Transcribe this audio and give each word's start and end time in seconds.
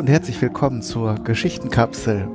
Und 0.00 0.08
herzlich 0.08 0.40
willkommen 0.40 0.80
zur 0.80 1.16
Geschichtenkapsel. 1.16 2.26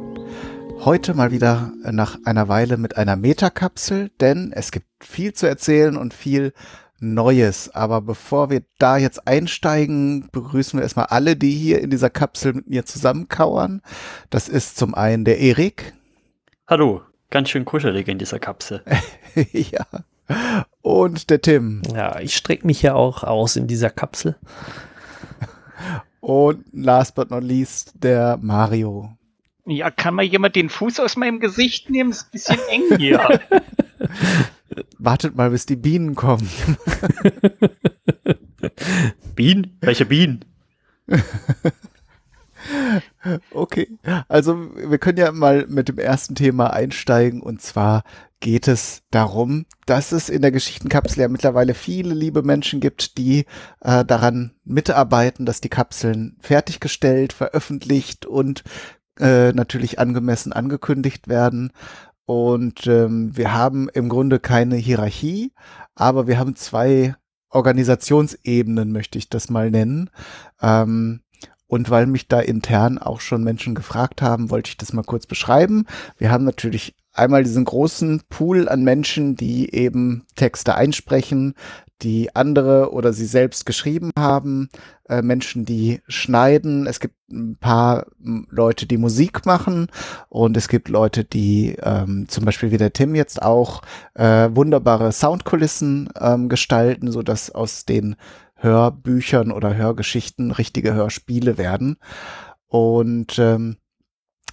Heute 0.82 1.16
mal 1.16 1.32
wieder 1.32 1.74
nach 1.82 2.20
einer 2.24 2.48
Weile 2.48 2.78
mit 2.78 2.96
einer 2.96 3.16
Metakapsel, 3.16 4.12
denn 4.22 4.54
es 4.56 4.72
gibt 4.72 4.86
viel 5.04 5.34
zu 5.34 5.48
erzählen 5.48 5.98
und 5.98 6.14
viel 6.14 6.54
Neues. 7.00 7.74
Aber 7.74 8.02
bevor 8.02 8.52
wir 8.52 8.62
da 8.78 8.98
jetzt 8.98 9.28
einsteigen, 9.28 10.30
begrüßen 10.32 10.78
wir 10.78 10.84
erstmal 10.84 11.08
alle, 11.08 11.36
die 11.36 11.54
hier 11.54 11.82
in 11.82 11.90
dieser 11.90 12.12
Kapsel 12.12 12.54
mit 12.54 12.70
mir 12.70 12.86
zusammenkauern. 12.86 13.82
Das 14.30 14.48
ist 14.48 14.78
zum 14.78 14.94
einen 14.94 15.26
der 15.26 15.40
Erik. 15.40 15.94
Hallo, 16.68 17.02
ganz 17.32 17.50
schön 17.50 17.66
kuschelig 17.66 18.08
in 18.08 18.20
dieser 18.20 18.38
Kapsel. 18.38 18.84
ja. 19.54 19.88
Und 20.84 21.32
der 21.32 21.42
Tim. 21.42 21.82
Ja, 21.96 22.20
ich 22.20 22.38
strecke 22.38 22.68
mich 22.68 22.84
ja 22.84 22.94
auch 22.94 23.24
aus 23.24 23.56
in 23.56 23.66
dieser 23.66 23.90
Kapsel. 23.90 24.36
Und 26.26 26.66
last 26.74 27.14
but 27.14 27.30
not 27.30 27.44
least 27.44 27.94
der 28.02 28.40
Mario. 28.42 29.16
Ja, 29.68 29.92
kann 29.92 30.16
mal 30.16 30.26
jemand 30.26 30.56
den 30.56 30.70
Fuß 30.70 31.00
aus 31.00 31.18
meinem 31.18 31.40
Gesicht 31.40 31.92
nehmen? 31.92 32.10
Ist 32.10 32.26
ein 32.26 32.32
bisschen 32.32 32.60
eng 32.68 32.98
hier. 32.98 33.40
Wartet 34.98 35.36
mal, 35.36 35.52
bis 35.52 35.68
die 35.68 35.76
Bienen 35.76 36.16
kommen. 36.16 36.50
Bienen? 39.36 39.78
Welche 39.82 40.08
Bienen? 40.08 40.46
Okay, 43.52 43.98
also 44.28 44.70
wir 44.76 44.98
können 44.98 45.18
ja 45.18 45.32
mal 45.32 45.66
mit 45.68 45.90
dem 45.90 45.98
ersten 45.98 46.36
Thema 46.36 46.72
einsteigen 46.72 47.42
und 47.42 47.62
zwar 47.62 48.04
geht 48.40 48.68
es 48.68 49.02
darum, 49.10 49.66
dass 49.86 50.12
es 50.12 50.30
in 50.30 50.42
der 50.42 50.52
Geschichtenkapsel 50.52 51.22
ja 51.22 51.28
mittlerweile 51.28 51.74
viele 51.74 52.14
liebe 52.14 52.44
Menschen 52.44 52.80
gibt, 52.80 53.18
die 53.18 53.46
äh, 53.82 54.06
daran 54.06 54.52
mitarbeiten, 54.64 55.46
dass 55.46 55.62
die 55.62 55.70
Kapseln 55.70 56.38
fertiggestellt, 56.40 57.34
veröffentlicht 57.34 58.26
und 58.26 58.64
äh, 59.20 59.52
natürlich 59.54 59.98
angemessen 59.98 60.54
angekündigt 60.54 61.28
werden. 61.28 61.72
Und 62.26 62.88
ähm, 62.88 63.36
wir 63.36 63.54
haben 63.54 63.90
im 63.90 64.10
Grunde 64.10 64.40
keine 64.40 64.76
Hierarchie, 64.76 65.52
aber 65.96 66.28
wir 66.28 66.38
haben 66.38 66.56
zwei 66.56 67.16
Organisationsebenen, 67.50 68.92
möchte 68.92 69.18
ich 69.18 69.30
das 69.30 69.50
mal 69.50 69.72
nennen. 69.72 70.10
Ähm, 70.62 71.22
und 71.68 71.90
weil 71.90 72.06
mich 72.06 72.28
da 72.28 72.40
intern 72.40 72.98
auch 72.98 73.22
schon 73.22 73.44
Menschen 73.44 73.76
gefragt 73.76 74.22
haben, 74.22 74.50
wollte 74.50 74.70
ich 74.70 74.78
das 74.78 74.94
mal 74.94 75.04
kurz 75.04 75.26
beschreiben. 75.26 75.86
Wir 76.18 76.32
haben 76.32 76.46
natürlich 76.46 76.96
einmal 77.14 77.44
diesen 77.44 77.66
großen 77.66 78.24
Pool 78.30 78.68
an 78.70 78.84
Menschen, 78.84 79.36
die 79.36 79.74
eben 79.74 80.26
Texte 80.36 80.76
einsprechen, 80.76 81.56
die 82.02 82.36
andere 82.36 82.92
oder 82.92 83.14
sie 83.14 83.26
selbst 83.26 83.66
geschrieben 83.66 84.12
haben, 84.20 84.70
äh, 85.08 85.22
Menschen, 85.22 85.66
die 85.66 86.02
schneiden. 86.08 86.88
Es 86.88 87.00
gibt 87.00 87.16
ein 87.32 87.58
paar 87.58 88.08
Leute, 88.50 88.86
die 88.86 88.98
Musik 88.98 89.46
machen 89.46 89.88
und 90.28 90.58
es 90.58 90.68
gibt 90.68 90.90
Leute, 90.90 91.24
die 91.24 91.78
ähm, 91.82 92.28
zum 92.28 92.44
Beispiel 92.44 92.72
wie 92.72 92.78
der 92.78 92.92
Tim 92.92 93.16
jetzt 93.16 93.42
auch 93.42 93.82
äh, 94.14 94.50
wunderbare 94.52 95.12
Soundkulissen 95.12 96.10
ähm, 96.20 96.50
gestalten, 96.50 97.12
so 97.12 97.24
dass 97.24 97.50
aus 97.50 97.86
den 97.86 98.18
Hörbüchern 98.56 99.52
oder 99.52 99.76
Hörgeschichten 99.76 100.52
richtige 100.52 100.94
Hörspiele 100.94 101.58
werden. 101.58 101.98
Und 102.68 103.38
ähm, 103.40 103.78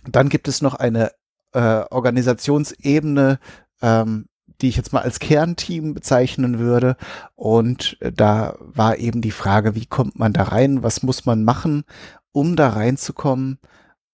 dann 0.05 0.29
gibt 0.29 0.49
es 0.49 0.63
noch 0.63 0.75
eine 0.75 1.13
äh, 1.53 1.85
Organisationsebene, 1.91 3.39
ähm, 3.81 4.27
die 4.61 4.69
ich 4.69 4.77
jetzt 4.77 4.93
mal 4.93 5.03
als 5.03 5.19
Kernteam 5.19 5.95
bezeichnen 5.95 6.59
würde. 6.59 6.97
Und 7.35 7.97
äh, 8.01 8.13
da 8.13 8.57
war 8.59 8.99
eben 8.99 9.21
die 9.21 9.31
Frage, 9.31 9.75
wie 9.75 9.87
kommt 9.87 10.19
man 10.19 10.33
da 10.33 10.45
rein? 10.45 10.83
Was 10.83 11.03
muss 11.03 11.27
man 11.27 11.45
machen, 11.45 11.85
um 12.33 12.57
da 12.57 12.71
reinzukommen? 12.71 13.59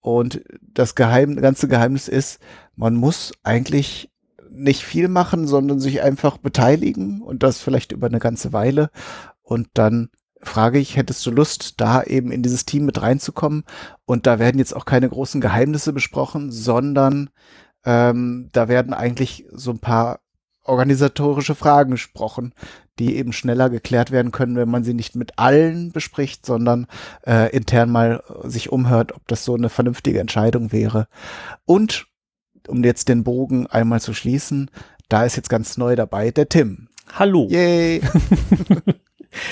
Und 0.01 0.43
das 0.61 0.95
Geheim, 0.95 1.37
ganze 1.37 1.69
Geheimnis 1.69 2.09
ist, 2.09 2.41
man 2.77 2.95
muss 2.95 3.33
eigentlich 3.43 4.11
nicht 4.51 4.85
viel 4.85 5.09
machen, 5.09 5.47
sondern 5.47 5.81
sich 5.81 6.03
einfach 6.03 6.39
beteiligen 6.39 7.21
und 7.21 7.43
das 7.43 7.61
vielleicht 7.61 7.93
über 7.93 8.07
eine 8.07 8.19
ganze 8.19 8.53
Weile. 8.53 8.91
Und 9.49 9.69
dann 9.73 10.11
frage 10.43 10.79
ich, 10.79 10.97
hättest 10.97 11.25
du 11.25 11.31
Lust, 11.31 11.81
da 11.81 12.03
eben 12.03 12.31
in 12.31 12.43
dieses 12.43 12.67
Team 12.67 12.85
mit 12.85 13.01
reinzukommen? 13.01 13.65
Und 14.05 14.27
da 14.27 14.39
werden 14.39 14.59
jetzt 14.59 14.77
auch 14.77 14.85
keine 14.85 15.09
großen 15.09 15.41
Geheimnisse 15.41 15.95
besprochen, 15.95 16.53
sondern 16.53 17.31
ähm, 17.87 18.51
da 18.53 18.69
werden 18.69 18.93
eigentlich 18.93 19.47
so 19.51 19.71
ein 19.71 19.79
paar 19.79 20.21
organisatorische 20.65 21.55
Fragen 21.55 21.93
gesprochen, 21.93 22.53
die 22.99 23.17
eben 23.17 23.33
schneller 23.33 23.71
geklärt 23.71 24.11
werden 24.11 24.33
können, 24.33 24.57
wenn 24.57 24.69
man 24.69 24.85
sie 24.85 24.93
nicht 24.93 25.17
mit 25.17 25.39
allen 25.39 25.93
bespricht, 25.93 26.45
sondern 26.45 26.87
äh, 27.27 27.51
intern 27.57 27.91
mal 27.91 28.23
sich 28.45 28.71
umhört, 28.71 29.13
ob 29.15 29.27
das 29.29 29.47
so 29.47 29.55
eine 29.55 29.71
vernünftige 29.71 30.21
Entscheidung 30.21 30.73
wäre. 30.73 31.09
Und 31.65 32.07
um 32.67 32.85
jetzt 32.85 33.09
den 33.09 33.25
Bogen 33.25 33.67
einmal 33.67 34.03
zu 34.03 34.13
schließen, 34.13 34.71
da 35.09 35.25
ist 35.25 35.37
jetzt 35.37 35.49
ganz 35.49 35.79
neu 35.79 35.97
dabei 35.97 36.33
der 36.33 36.51
Tim. 36.51 36.89
Hallo. 37.15 37.49
Yay. 37.49 38.03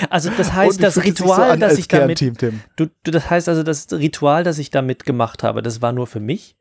Also 0.09 0.29
das 0.35 0.53
heißt, 0.53 0.81
das 0.81 1.03
Ritual, 1.03 1.51
an, 1.51 1.59
das 1.59 1.77
ich 1.77 1.87
damit, 1.87 2.19
du, 2.19 2.31
du, 2.75 3.11
das 3.11 3.29
heißt 3.29 3.47
also, 3.47 3.63
das 3.63 3.87
Ritual, 3.91 4.43
das 4.43 4.57
ich 4.57 4.71
damit 4.71 5.05
gemacht 5.05 5.43
habe, 5.43 5.61
das 5.61 5.81
war 5.81 5.91
nur 5.91 6.07
für 6.07 6.19
mich? 6.19 6.55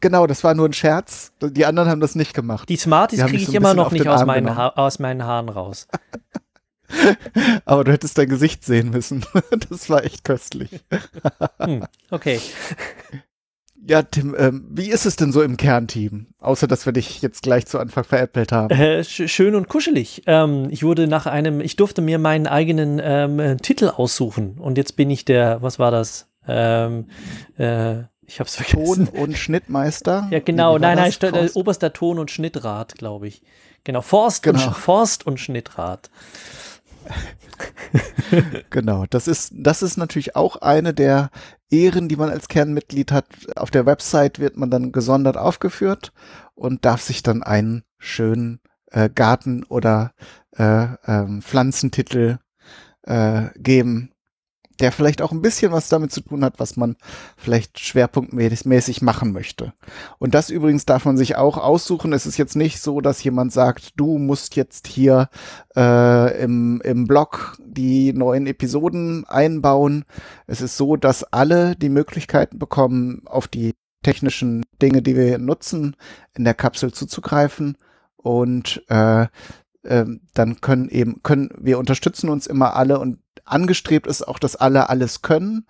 Genau, 0.00 0.26
das 0.26 0.44
war 0.44 0.54
nur 0.54 0.68
ein 0.68 0.72
Scherz. 0.72 1.32
Die 1.40 1.64
anderen 1.64 1.88
haben 1.88 2.00
das 2.00 2.14
nicht 2.14 2.34
gemacht. 2.34 2.68
Die 2.68 2.76
Smarties 2.76 3.20
kriege 3.20 3.36
ich 3.36 3.46
so 3.46 3.52
immer 3.52 3.74
noch 3.74 3.90
nicht 3.90 4.06
aus 4.06 4.26
meinen, 4.26 4.48
aus 4.48 4.98
meinen 4.98 5.24
Haaren 5.24 5.48
raus. 5.48 5.88
Aber 7.64 7.84
du 7.84 7.92
hättest 7.92 8.18
dein 8.18 8.28
Gesicht 8.28 8.64
sehen 8.64 8.90
müssen. 8.90 9.24
Das 9.70 9.88
war 9.88 10.04
echt 10.04 10.24
köstlich. 10.24 10.84
Hm, 11.58 11.84
okay. 12.10 12.40
Ja, 13.86 14.02
Tim, 14.02 14.36
ähm, 14.38 14.64
wie 14.70 14.90
ist 14.90 15.06
es 15.06 15.16
denn 15.16 15.32
so 15.32 15.42
im 15.42 15.56
Kernteam? 15.56 16.26
Außer, 16.38 16.68
dass 16.68 16.86
wir 16.86 16.92
dich 16.92 17.20
jetzt 17.20 17.42
gleich 17.42 17.66
zu 17.66 17.78
Anfang 17.78 18.04
veräppelt 18.04 18.52
haben. 18.52 18.70
Äh, 18.70 19.02
schön 19.04 19.54
und 19.54 19.68
kuschelig. 19.68 20.22
Ähm, 20.26 20.68
ich 20.70 20.84
wurde 20.84 21.08
nach 21.08 21.26
einem, 21.26 21.60
ich 21.60 21.74
durfte 21.76 22.00
mir 22.00 22.18
meinen 22.18 22.46
eigenen 22.46 23.00
ähm, 23.02 23.58
Titel 23.58 23.88
aussuchen. 23.88 24.58
Und 24.58 24.78
jetzt 24.78 24.96
bin 24.96 25.10
ich 25.10 25.24
der, 25.24 25.62
was 25.62 25.78
war 25.78 25.90
das? 25.90 26.28
Ähm, 26.46 27.06
äh, 27.58 28.02
ich 28.24 28.40
hab's 28.40 28.56
vergessen. 28.56 29.08
Ton- 29.08 29.20
und 29.20 29.36
Schnittmeister? 29.36 30.28
Ja, 30.30 30.38
genau. 30.38 30.78
Nein, 30.78 30.96
nein, 30.96 31.34
äh, 31.34 31.50
oberster 31.54 31.92
Ton- 31.92 32.18
und 32.18 32.30
Schnittrat, 32.30 32.94
glaube 32.94 33.28
ich. 33.28 33.42
Genau. 33.84 34.00
Forst, 34.00 34.42
genau. 34.42 34.68
Und, 34.68 34.76
Forst 34.76 35.26
und 35.26 35.40
Schnittrat. 35.40 36.08
genau, 38.70 39.04
das 39.08 39.28
ist, 39.28 39.52
das 39.54 39.82
ist 39.82 39.96
natürlich 39.96 40.36
auch 40.36 40.56
eine 40.56 40.94
der 40.94 41.30
Ehren, 41.70 42.08
die 42.08 42.16
man 42.16 42.30
als 42.30 42.48
Kernmitglied 42.48 43.12
hat. 43.12 43.26
Auf 43.56 43.70
der 43.70 43.86
Website 43.86 44.38
wird 44.38 44.56
man 44.56 44.70
dann 44.70 44.92
gesondert 44.92 45.36
aufgeführt 45.36 46.12
und 46.54 46.84
darf 46.84 47.02
sich 47.02 47.22
dann 47.22 47.42
einen 47.42 47.84
schönen 47.98 48.60
äh, 48.90 49.08
Garten- 49.08 49.64
oder 49.64 50.12
äh, 50.56 50.86
ähm, 51.06 51.42
Pflanzentitel 51.42 52.38
äh, 53.02 53.48
geben, 53.56 54.11
der 54.82 54.92
vielleicht 54.92 55.22
auch 55.22 55.32
ein 55.32 55.42
bisschen 55.42 55.72
was 55.72 55.88
damit 55.88 56.12
zu 56.12 56.20
tun 56.20 56.44
hat, 56.44 56.58
was 56.58 56.76
man 56.76 56.96
vielleicht 57.36 57.78
schwerpunktmäßig 57.78 59.00
machen 59.00 59.32
möchte. 59.32 59.72
Und 60.18 60.34
das 60.34 60.50
übrigens 60.50 60.84
darf 60.84 61.04
man 61.04 61.16
sich 61.16 61.36
auch 61.36 61.56
aussuchen. 61.56 62.12
Es 62.12 62.26
ist 62.26 62.36
jetzt 62.36 62.56
nicht 62.56 62.80
so, 62.80 63.00
dass 63.00 63.22
jemand 63.22 63.52
sagt, 63.52 63.98
du 63.98 64.18
musst 64.18 64.56
jetzt 64.56 64.88
hier 64.88 65.28
äh, 65.76 66.42
im, 66.42 66.80
im 66.84 67.06
Blog 67.06 67.56
die 67.64 68.12
neuen 68.12 68.46
Episoden 68.46 69.24
einbauen. 69.26 70.04
Es 70.46 70.60
ist 70.60 70.76
so, 70.76 70.96
dass 70.96 71.24
alle 71.24 71.76
die 71.76 71.88
Möglichkeiten 71.88 72.58
bekommen, 72.58 73.22
auf 73.26 73.46
die 73.46 73.72
technischen 74.02 74.64
Dinge, 74.82 75.00
die 75.00 75.16
wir 75.16 75.38
nutzen, 75.38 75.96
in 76.34 76.42
der 76.42 76.54
Kapsel 76.54 76.92
zuzugreifen. 76.92 77.76
Und 78.16 78.82
äh, 78.88 79.26
äh, 79.84 80.04
dann 80.34 80.60
können 80.60 80.88
eben, 80.88 81.22
können, 81.22 81.50
wir 81.56 81.78
unterstützen 81.78 82.28
uns 82.28 82.48
immer 82.48 82.74
alle 82.74 82.98
und 82.98 83.18
angestrebt 83.44 84.06
ist 84.06 84.26
auch, 84.26 84.38
dass 84.38 84.56
alle 84.56 84.88
alles 84.88 85.22
können. 85.22 85.66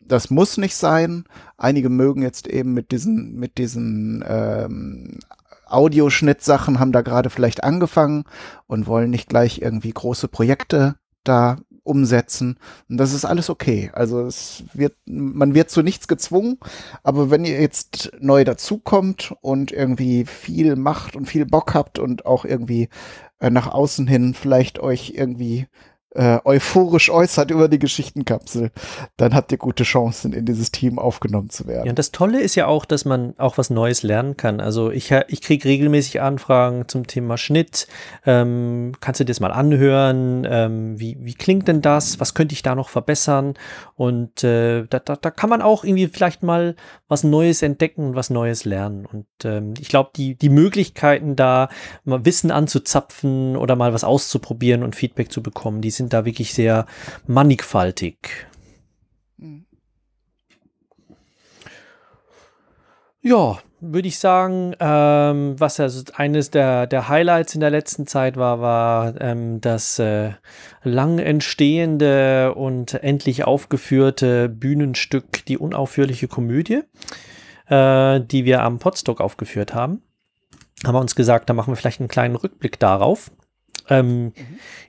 Das 0.00 0.30
muss 0.30 0.58
nicht 0.58 0.76
sein. 0.76 1.24
Einige 1.56 1.88
mögen 1.88 2.22
jetzt 2.22 2.46
eben 2.46 2.74
mit 2.74 2.92
diesen, 2.92 3.36
mit 3.36 3.58
diesen 3.58 4.22
ähm, 4.26 5.18
Audioschnittsachen 5.66 6.78
haben 6.78 6.92
da 6.92 7.00
gerade 7.00 7.30
vielleicht 7.30 7.64
angefangen 7.64 8.24
und 8.66 8.86
wollen 8.86 9.10
nicht 9.10 9.28
gleich 9.28 9.62
irgendwie 9.62 9.92
große 9.92 10.28
Projekte 10.28 10.96
da 11.24 11.58
umsetzen. 11.84 12.58
Und 12.88 12.96
das 12.96 13.12
ist 13.12 13.24
alles 13.24 13.50
okay. 13.50 13.90
Also 13.92 14.26
es 14.26 14.64
wird, 14.72 14.96
man 15.04 15.54
wird 15.54 15.70
zu 15.70 15.82
nichts 15.82 16.08
gezwungen. 16.08 16.58
Aber 17.02 17.30
wenn 17.30 17.44
ihr 17.44 17.60
jetzt 17.60 18.12
neu 18.20 18.44
dazukommt 18.44 19.34
und 19.42 19.70
irgendwie 19.70 20.24
viel 20.24 20.76
macht 20.76 21.14
und 21.14 21.26
viel 21.26 21.44
Bock 21.46 21.74
habt 21.74 21.98
und 21.98 22.26
auch 22.26 22.44
irgendwie 22.44 22.88
äh, 23.38 23.50
nach 23.50 23.66
außen 23.66 24.06
hin 24.06 24.34
vielleicht 24.34 24.78
euch 24.78 25.12
irgendwie 25.14 25.66
äh, 26.14 26.38
euphorisch 26.44 27.10
äußert 27.10 27.50
über 27.50 27.68
die 27.68 27.78
Geschichtenkapsel, 27.78 28.70
dann 29.16 29.34
habt 29.34 29.52
ihr 29.52 29.58
gute 29.58 29.84
Chancen, 29.84 30.32
in 30.32 30.46
dieses 30.46 30.70
Team 30.70 30.98
aufgenommen 30.98 31.50
zu 31.50 31.66
werden. 31.66 31.86
Ja, 31.86 31.90
und 31.90 31.98
das 31.98 32.12
Tolle 32.12 32.40
ist 32.40 32.54
ja 32.54 32.66
auch, 32.66 32.84
dass 32.84 33.04
man 33.04 33.34
auch 33.38 33.58
was 33.58 33.70
Neues 33.70 34.02
lernen 34.02 34.36
kann. 34.36 34.60
Also 34.60 34.90
ich, 34.90 35.10
ich 35.28 35.42
kriege 35.42 35.68
regelmäßig 35.68 36.20
Anfragen 36.20 36.88
zum 36.88 37.06
Thema 37.06 37.36
Schnitt. 37.36 37.88
Ähm, 38.24 38.92
kannst 39.00 39.20
du 39.20 39.24
dir 39.24 39.32
das 39.32 39.40
mal 39.40 39.52
anhören? 39.52 40.46
Ähm, 40.48 41.00
wie, 41.00 41.16
wie 41.20 41.34
klingt 41.34 41.68
denn 41.68 41.82
das? 41.82 42.20
Was 42.20 42.34
könnte 42.34 42.54
ich 42.54 42.62
da 42.62 42.74
noch 42.74 42.88
verbessern? 42.88 43.54
Und 43.96 44.44
äh, 44.44 44.86
da, 44.88 45.00
da, 45.00 45.16
da 45.16 45.30
kann 45.30 45.50
man 45.50 45.62
auch 45.62 45.84
irgendwie 45.84 46.06
vielleicht 46.06 46.42
mal 46.42 46.76
was 47.14 47.22
Neues 47.22 47.62
entdecken 47.62 48.08
und 48.08 48.16
was 48.16 48.28
Neues 48.28 48.64
lernen. 48.64 49.06
Und 49.06 49.26
ähm, 49.44 49.74
ich 49.78 49.88
glaube, 49.88 50.10
die, 50.16 50.34
die 50.34 50.48
Möglichkeiten 50.48 51.36
da, 51.36 51.68
mal 52.02 52.24
Wissen 52.24 52.50
anzuzapfen 52.50 53.56
oder 53.56 53.76
mal 53.76 53.94
was 53.94 54.02
auszuprobieren 54.02 54.82
und 54.82 54.96
Feedback 54.96 55.30
zu 55.30 55.44
bekommen, 55.44 55.80
die 55.80 55.92
sind 55.92 56.12
da 56.12 56.24
wirklich 56.24 56.54
sehr 56.54 56.86
mannigfaltig. 57.28 58.48
Mhm. 59.36 59.64
Ja, 63.22 63.58
würde 63.92 64.08
ich 64.08 64.18
sagen, 64.18 64.74
ähm, 64.80 65.54
was 65.58 65.78
also 65.80 66.02
eines 66.14 66.50
der, 66.50 66.86
der 66.86 67.08
Highlights 67.08 67.54
in 67.54 67.60
der 67.60 67.70
letzten 67.70 68.06
Zeit 68.06 68.36
war, 68.36 68.60
war 68.60 69.20
ähm, 69.20 69.60
das 69.60 69.98
äh, 69.98 70.32
lang 70.82 71.18
entstehende 71.18 72.54
und 72.54 72.94
endlich 72.94 73.44
aufgeführte 73.44 74.48
Bühnenstück 74.48 75.44
Die 75.46 75.58
unaufhörliche 75.58 76.28
Komödie, 76.28 76.82
äh, 77.68 78.20
die 78.20 78.44
wir 78.44 78.62
am 78.62 78.78
Podstock 78.78 79.20
aufgeführt 79.20 79.74
haben. 79.74 80.02
Haben 80.84 80.94
wir 80.94 81.00
uns 81.00 81.14
gesagt, 81.14 81.48
da 81.48 81.54
machen 81.54 81.72
wir 81.72 81.76
vielleicht 81.76 82.00
einen 82.00 82.08
kleinen 82.08 82.36
Rückblick 82.36 82.78
darauf. 82.78 83.30
Ähm, 83.88 84.24
mhm. 84.24 84.32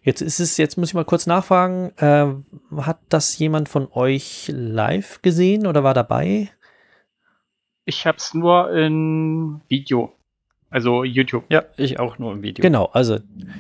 Jetzt 0.04 0.22
ist 0.22 0.40
es, 0.40 0.58
jetzt 0.58 0.78
muss 0.78 0.90
ich 0.90 0.94
mal 0.94 1.06
kurz 1.06 1.28
nachfragen, 1.28 1.92
äh, 1.98 2.28
hat 2.82 3.00
das 3.10 3.38
jemand 3.38 3.70
von 3.70 3.88
euch 3.92 4.50
live 4.54 5.22
gesehen 5.22 5.68
oder 5.68 5.84
war 5.84 5.94
dabei? 5.94 6.50
Ich 7.86 8.06
habe 8.06 8.18
es 8.18 8.34
nur 8.34 8.72
in 8.74 9.62
Video. 9.68 10.12
Also 10.70 11.04
YouTube. 11.04 11.46
Ja, 11.50 11.64
ich 11.78 12.00
auch 12.00 12.18
nur 12.18 12.34
im 12.34 12.42
Video. 12.42 12.62
Genau, 12.62 12.86
also 12.92 13.20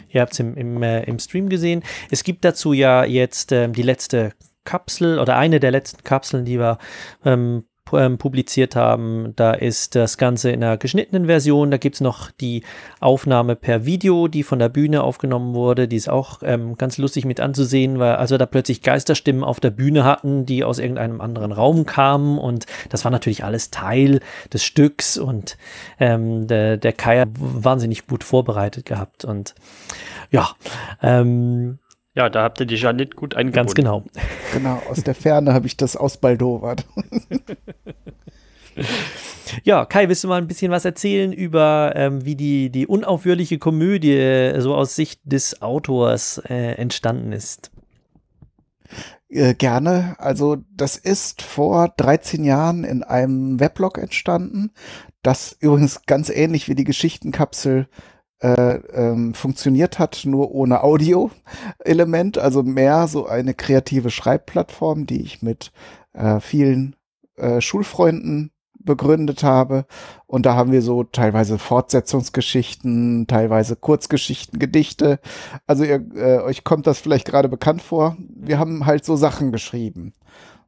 ihr 0.09 0.21
habt 0.21 0.33
es 0.33 0.39
im, 0.39 0.55
im, 0.57 0.83
äh, 0.83 1.03
im 1.03 1.19
Stream 1.19 1.47
gesehen. 1.47 1.83
Es 2.11 2.23
gibt 2.23 2.43
dazu 2.43 2.73
ja 2.73 3.05
jetzt 3.05 3.51
ähm, 3.51 3.73
die 3.73 3.83
letzte 3.83 4.33
Kapsel 4.63 5.19
oder 5.19 5.37
eine 5.37 5.59
der 5.59 5.71
letzten 5.71 6.03
Kapseln, 6.03 6.43
die 6.43 6.59
wir 6.59 6.79
ähm, 7.23 7.35
ähm, 7.35 7.65
publiziert 7.85 8.75
haben. 8.75 9.33
Da 9.35 9.51
ist 9.51 9.95
das 9.95 10.17
Ganze 10.17 10.51
in 10.51 10.63
einer 10.63 10.77
geschnittenen 10.77 11.27
Version. 11.27 11.71
Da 11.71 11.77
gibt 11.77 11.95
es 11.95 12.01
noch 12.01 12.31
die 12.31 12.63
Aufnahme 12.99 13.55
per 13.55 13.85
Video, 13.85 14.27
die 14.27 14.43
von 14.43 14.59
der 14.59 14.69
Bühne 14.69 15.03
aufgenommen 15.03 15.53
wurde. 15.53 15.87
Die 15.87 15.95
ist 15.95 16.09
auch 16.09 16.39
ähm, 16.43 16.77
ganz 16.77 16.97
lustig 16.97 17.25
mit 17.25 17.39
anzusehen, 17.39 17.99
weil 17.99 18.15
also 18.15 18.37
da 18.37 18.45
plötzlich 18.45 18.81
Geisterstimmen 18.81 19.43
auf 19.43 19.59
der 19.59 19.69
Bühne 19.69 20.03
hatten, 20.03 20.45
die 20.45 20.63
aus 20.63 20.79
irgendeinem 20.79 21.21
anderen 21.21 21.51
Raum 21.51 21.85
kamen. 21.85 22.37
Und 22.39 22.65
das 22.89 23.05
war 23.05 23.11
natürlich 23.11 23.43
alles 23.43 23.69
Teil 23.69 24.19
des 24.51 24.63
Stücks. 24.63 25.17
Und 25.17 25.57
ähm, 25.99 26.47
der, 26.47 26.77
der 26.77 26.93
Kai 26.93 27.19
hat 27.19 27.29
wahnsinnig 27.35 28.07
gut 28.07 28.23
vorbereitet 28.23 28.85
gehabt. 28.85 29.25
Und 29.25 29.53
ja, 30.31 30.49
ähm, 31.01 31.77
ja, 32.15 32.29
da 32.29 32.43
habt 32.43 32.59
ihr 32.59 32.65
die 32.65 32.75
Janit 32.75 33.15
gut 33.15 33.35
eingebunden. 33.35 33.55
Ganz 33.55 33.75
genau. 33.75 34.03
Genau, 34.53 34.81
aus 34.89 35.03
der 35.03 35.15
Ferne 35.15 35.53
habe 35.53 35.67
ich 35.67 35.77
das 35.77 35.95
ausbaldowert. 35.95 36.85
Ja, 39.63 39.85
Kai, 39.85 40.09
willst 40.09 40.23
du 40.23 40.27
mal 40.27 40.41
ein 40.41 40.47
bisschen 40.47 40.71
was 40.71 40.85
erzählen 40.85 41.31
über, 41.31 41.93
ähm, 41.95 42.25
wie 42.25 42.35
die, 42.35 42.69
die 42.71 42.87
unaufhörliche 42.87 43.57
Komödie 43.57 44.17
äh, 44.17 44.59
so 44.59 44.75
aus 44.75 44.95
Sicht 44.95 45.21
des 45.23 45.61
Autors 45.61 46.41
äh, 46.49 46.73
entstanden 46.73 47.31
ist? 47.31 47.71
Äh, 49.29 49.53
gerne. 49.53 50.15
Also, 50.17 50.57
das 50.75 50.97
ist 50.97 51.41
vor 51.41 51.93
13 51.97 52.43
Jahren 52.43 52.83
in 52.83 53.03
einem 53.03 53.59
Weblog 53.59 53.97
entstanden, 53.97 54.71
das 55.21 55.55
übrigens 55.59 56.05
ganz 56.05 56.29
ähnlich 56.29 56.67
wie 56.67 56.75
die 56.75 56.83
Geschichtenkapsel 56.83 57.87
äh, 58.39 58.75
ähm, 58.93 59.33
funktioniert 59.33 59.99
hat, 59.99 60.23
nur 60.25 60.51
ohne 60.51 60.83
Audio-Element, 60.83 62.37
also 62.37 62.63
mehr 62.63 63.07
so 63.07 63.27
eine 63.27 63.53
kreative 63.53 64.09
Schreibplattform, 64.09 65.05
die 65.05 65.21
ich 65.21 65.41
mit 65.41 65.71
äh, 66.13 66.39
vielen 66.39 66.95
äh, 67.37 67.61
Schulfreunden 67.61 68.51
begründet 68.85 69.43
habe. 69.43 69.85
Und 70.27 70.45
da 70.45 70.55
haben 70.55 70.71
wir 70.71 70.81
so 70.81 71.03
teilweise 71.03 71.57
Fortsetzungsgeschichten, 71.57 73.25
teilweise 73.27 73.75
Kurzgeschichten, 73.75 74.59
Gedichte. 74.59 75.19
Also 75.65 75.83
ihr, 75.83 76.05
äh, 76.15 76.39
euch 76.39 76.63
kommt 76.63 76.87
das 76.87 76.99
vielleicht 76.99 77.25
gerade 77.25 77.49
bekannt 77.49 77.81
vor. 77.81 78.15
Wir 78.35 78.59
haben 78.59 78.85
halt 78.85 79.03
so 79.03 79.15
Sachen 79.15 79.51
geschrieben. 79.51 80.13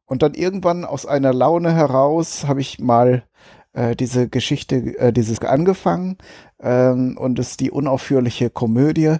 Und 0.06 0.24
dann 0.24 0.34
irgendwann 0.34 0.86
aus 0.86 1.06
einer 1.06 1.34
Laune 1.34 1.74
heraus 1.74 2.48
habe 2.48 2.62
ich 2.62 2.80
mal 2.80 3.24
äh, 3.78 3.96
diese 3.96 4.28
Geschichte, 4.28 4.98
äh, 4.98 5.14
dieses 5.14 5.40
angefangen 5.42 6.18
ähm, 6.60 7.18
und 7.18 7.38
es 7.40 7.58
die 7.58 7.72
unaufhörliche 7.72 8.50
Komödie 8.50 9.18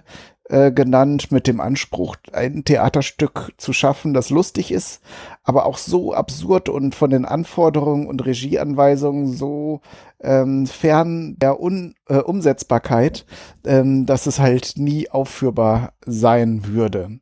äh, 0.48 0.72
genannt 0.72 1.30
mit 1.30 1.46
dem 1.46 1.60
Anspruch, 1.60 2.16
ein 2.32 2.64
Theaterstück 2.64 3.52
zu 3.56 3.72
schaffen, 3.72 4.14
das 4.14 4.30
lustig 4.30 4.72
ist, 4.72 5.00
aber 5.44 5.64
auch 5.64 5.78
so 5.78 6.12
absurd 6.12 6.68
und 6.68 6.94
von 6.94 7.10
den 7.10 7.24
Anforderungen 7.24 8.06
und 8.06 8.24
Regieanweisungen 8.26 9.32
so 9.32 9.80
ähm, 10.20 10.66
fern 10.66 11.36
der 11.38 11.60
Un 11.60 11.94
äh, 12.08 12.16
Umsetzbarkeit, 12.16 13.26
ähm, 13.64 14.06
dass 14.06 14.26
es 14.26 14.40
halt 14.40 14.72
nie 14.76 15.08
aufführbar 15.08 15.92
sein 16.04 16.66
würde. 16.66 17.20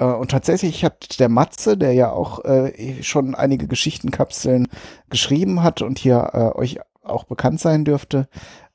Äh, 0.00 0.04
und 0.04 0.32
tatsächlich 0.32 0.84
hat 0.84 1.20
der 1.20 1.28
Matze, 1.28 1.76
der 1.76 1.92
ja 1.92 2.10
auch 2.10 2.44
äh, 2.44 3.02
schon 3.02 3.36
einige 3.36 3.68
Geschichtenkapseln 3.68 4.66
geschrieben 5.10 5.62
hat 5.62 5.82
und 5.82 5.98
hier 5.98 6.30
äh, 6.32 6.58
euch 6.58 6.80
auch 7.02 7.24
bekannt 7.24 7.60
sein 7.60 7.84
dürfte, 7.84 8.28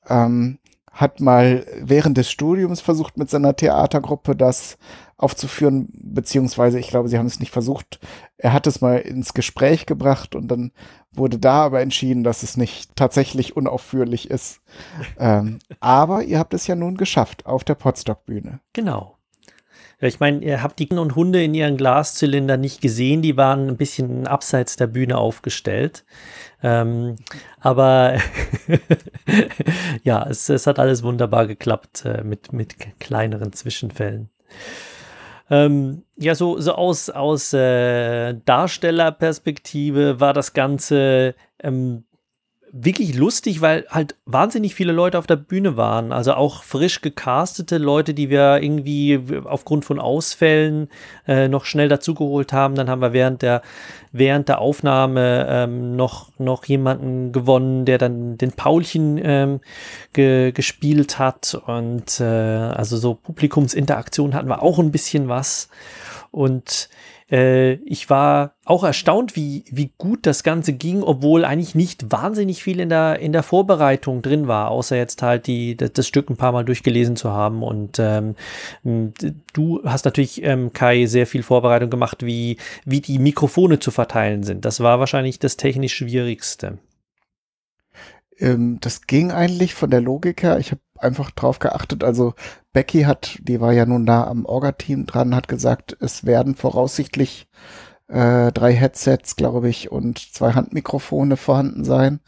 ähm, 0.08 0.60
hat 0.92 1.20
mal 1.20 1.66
während 1.82 2.18
des 2.18 2.32
Studiums 2.32 2.80
versucht, 2.80 3.18
mit 3.18 3.30
seiner 3.30 3.56
Theatergruppe 3.56 4.34
das 4.34 4.78
aufzuführen, 5.18 5.90
beziehungsweise 5.94 6.80
ich 6.80 6.88
glaube, 6.88 7.10
sie 7.10 7.18
haben 7.18 7.26
es 7.26 7.40
nicht 7.40 7.52
versucht. 7.52 8.00
Er 8.38 8.54
hat 8.54 8.66
es 8.68 8.80
mal 8.82 8.98
ins 9.00 9.34
Gespräch 9.34 9.86
gebracht 9.86 10.36
und 10.36 10.48
dann 10.48 10.72
wurde 11.12 11.38
da 11.38 11.66
aber 11.66 11.82
entschieden, 11.82 12.24
dass 12.24 12.44
es 12.44 12.56
nicht 12.56 12.96
tatsächlich 12.96 13.58
unaufführlich 13.58 14.30
ist. 14.30 14.62
ähm, 15.20 15.60
aber 15.82 16.24
ihr 16.24 16.40
habt 16.40 16.54
es 16.54 16.68
ja 16.68 16.76
nun 16.76 16.96
geschafft 16.96 17.46
auf 17.46 17.64
der 17.64 17.76
Potsdok-Bühne. 17.76 18.60
Genau. 18.74 19.15
Ich 20.00 20.20
meine, 20.20 20.44
ihr 20.44 20.62
habt 20.62 20.80
die 20.80 20.90
und 20.90 21.16
Hunde 21.16 21.44
in 21.44 21.54
ihren 21.54 21.78
Glaszylinder 21.78 22.58
nicht 22.58 22.82
gesehen, 22.82 23.22
die 23.22 23.38
waren 23.38 23.68
ein 23.70 23.78
bisschen 23.78 24.28
abseits 24.28 24.76
der 24.76 24.88
Bühne 24.88 25.18
aufgestellt. 25.18 26.06
Ähm, 26.62 27.16
aber 27.60 28.18
ja, 30.04 30.26
es, 30.28 30.50
es, 30.50 30.68
hat 30.68 30.80
alles 30.80 31.04
wunderbar 31.04 31.48
geklappt 31.48 32.06
äh, 32.06 32.24
mit, 32.24 32.54
mit 32.54 32.76
kleineren 33.00 33.54
Zwischenfällen. 33.54 34.30
Ähm, 35.50 36.04
ja, 36.18 36.34
so, 36.34 36.60
so 36.60 36.74
aus, 36.74 37.10
aus 37.10 37.54
äh, 37.54 38.34
Darstellerperspektive 38.46 40.20
war 40.20 40.34
das 40.34 40.54
Ganze 40.54 41.36
ähm, 41.60 42.06
wirklich 42.78 43.16
lustig, 43.16 43.62
weil 43.62 43.86
halt 43.90 44.16
wahnsinnig 44.26 44.76
viele 44.76 44.92
Leute 44.92 45.18
auf 45.18 45.28
der 45.28 45.38
Bühne 45.38 45.78
waren. 45.78 46.12
Also 46.12 46.34
auch 46.34 46.62
frisch 46.62 47.00
gecastete 47.00 47.78
Leute, 47.78 48.14
die 48.14 48.30
wir 48.30 48.62
irgendwie 48.62 49.18
aufgrund 49.46 49.86
von 49.86 49.98
Ausfällen 49.98 50.90
äh, 51.26 51.48
noch 51.48 51.64
schnell 51.64 51.88
dazugeholt 51.88 52.52
haben. 52.52 52.76
Dann 52.76 52.90
haben 52.90 53.02
wir 53.02 53.14
während 53.14 53.42
der, 53.44 53.62
während 54.12 54.50
der 54.50 54.60
Aufnahme 54.60 55.48
ähm, 55.50 55.96
noch, 55.96 56.32
noch 56.38 56.66
jemanden 56.66 57.32
gewonnen, 57.32 57.86
der 57.86 57.98
dann 57.98 58.38
den 58.38 58.52
Paulchen 58.52 59.22
ähm, 59.24 59.62
ge 60.12 60.52
gespielt 60.52 61.18
hat. 61.18 61.58
Und 61.68 62.20
äh, 62.20 62.26
also 62.26 62.98
so 62.98 63.14
Publikumsinteraktion 63.14 64.34
hatten 64.34 64.50
wir 64.50 64.62
auch 64.62 64.80
ein 64.80 64.92
bisschen 64.92 65.30
was. 65.30 65.70
Und 66.32 66.90
äh, 67.32 67.74
ich 67.86 68.10
war 68.10 68.56
auch 68.66 68.84
erstaunt, 68.84 69.36
wie, 69.36 69.64
wie 69.72 69.92
gut 69.98 70.26
das 70.26 70.44
Ganze 70.44 70.74
ging, 70.74 71.02
obwohl 71.02 71.44
eigentlich 71.44 71.74
nicht 71.74 72.12
wahnsinnig 72.12 72.64
viel 72.64 72.80
in 72.80 72.90
der, 72.90 73.20
in 73.20 73.32
der 73.32 73.44
Vorbereitung 73.44 74.22
drin 74.22 74.48
war, 74.48 74.70
außer 74.70 74.96
jetzt 74.96 75.22
halt 75.22 75.48
die, 75.48 75.76
das, 75.76 75.94
das 75.94 76.08
Stück 76.08 76.30
ein 76.30 76.38
paar 76.38 76.52
Mal 76.52 76.66
durchgelesen 76.66 77.16
zu 77.16 77.32
haben. 77.32 77.64
Und 77.64 78.00
ähm, 78.00 78.36
du 79.54 79.82
hast 79.84 80.06
natürlich, 80.06 80.44
ähm, 80.44 80.72
Kai, 80.74 81.06
sehr 81.08 81.26
viel 81.26 81.44
Vorbereitung 81.44 81.90
gemacht, 81.90 82.26
wie, 82.26 82.58
wie 82.86 83.02
die 83.02 83.20
Mikrofone 83.20 83.80
zu 83.80 83.92
verteilen 83.92 84.44
sind. 84.44 84.66
Das 84.66 84.80
war 84.82 85.00
wahrscheinlich 85.00 85.40
das 85.40 85.58
technisch 85.58 85.96
Schwierigste. 85.96 86.78
Ähm, 88.38 88.80
das 88.82 89.08
ging 89.08 89.32
eigentlich 89.32 89.74
von 89.74 89.90
der 89.90 90.02
Logik 90.02 90.44
her. 90.44 90.60
Ich 90.60 90.72
habe 90.72 90.82
einfach 90.98 91.32
drauf 91.32 91.60
geachtet. 91.60 92.04
Also 92.04 92.34
Becky 92.74 93.04
hat, 93.04 93.40
die 93.42 93.62
war 93.62 93.74
ja 93.74 93.86
nun 93.86 94.06
da 94.06 94.26
am 94.26 94.46
Orga-Team 94.46 95.06
dran, 95.06 95.36
hat 95.36 95.48
gesagt, 95.48 95.96
es 96.00 96.26
werden 96.26 96.56
voraussichtlich 96.56 97.48
äh, 98.08 98.52
drei 98.52 98.74
Headsets, 98.74 99.36
glaube 99.36 99.70
ich, 99.70 99.92
und 99.92 100.20
zwei 100.20 100.54
Handmikrofone 100.54 101.38
vorhanden 101.38 101.84
sein. 101.84 102.20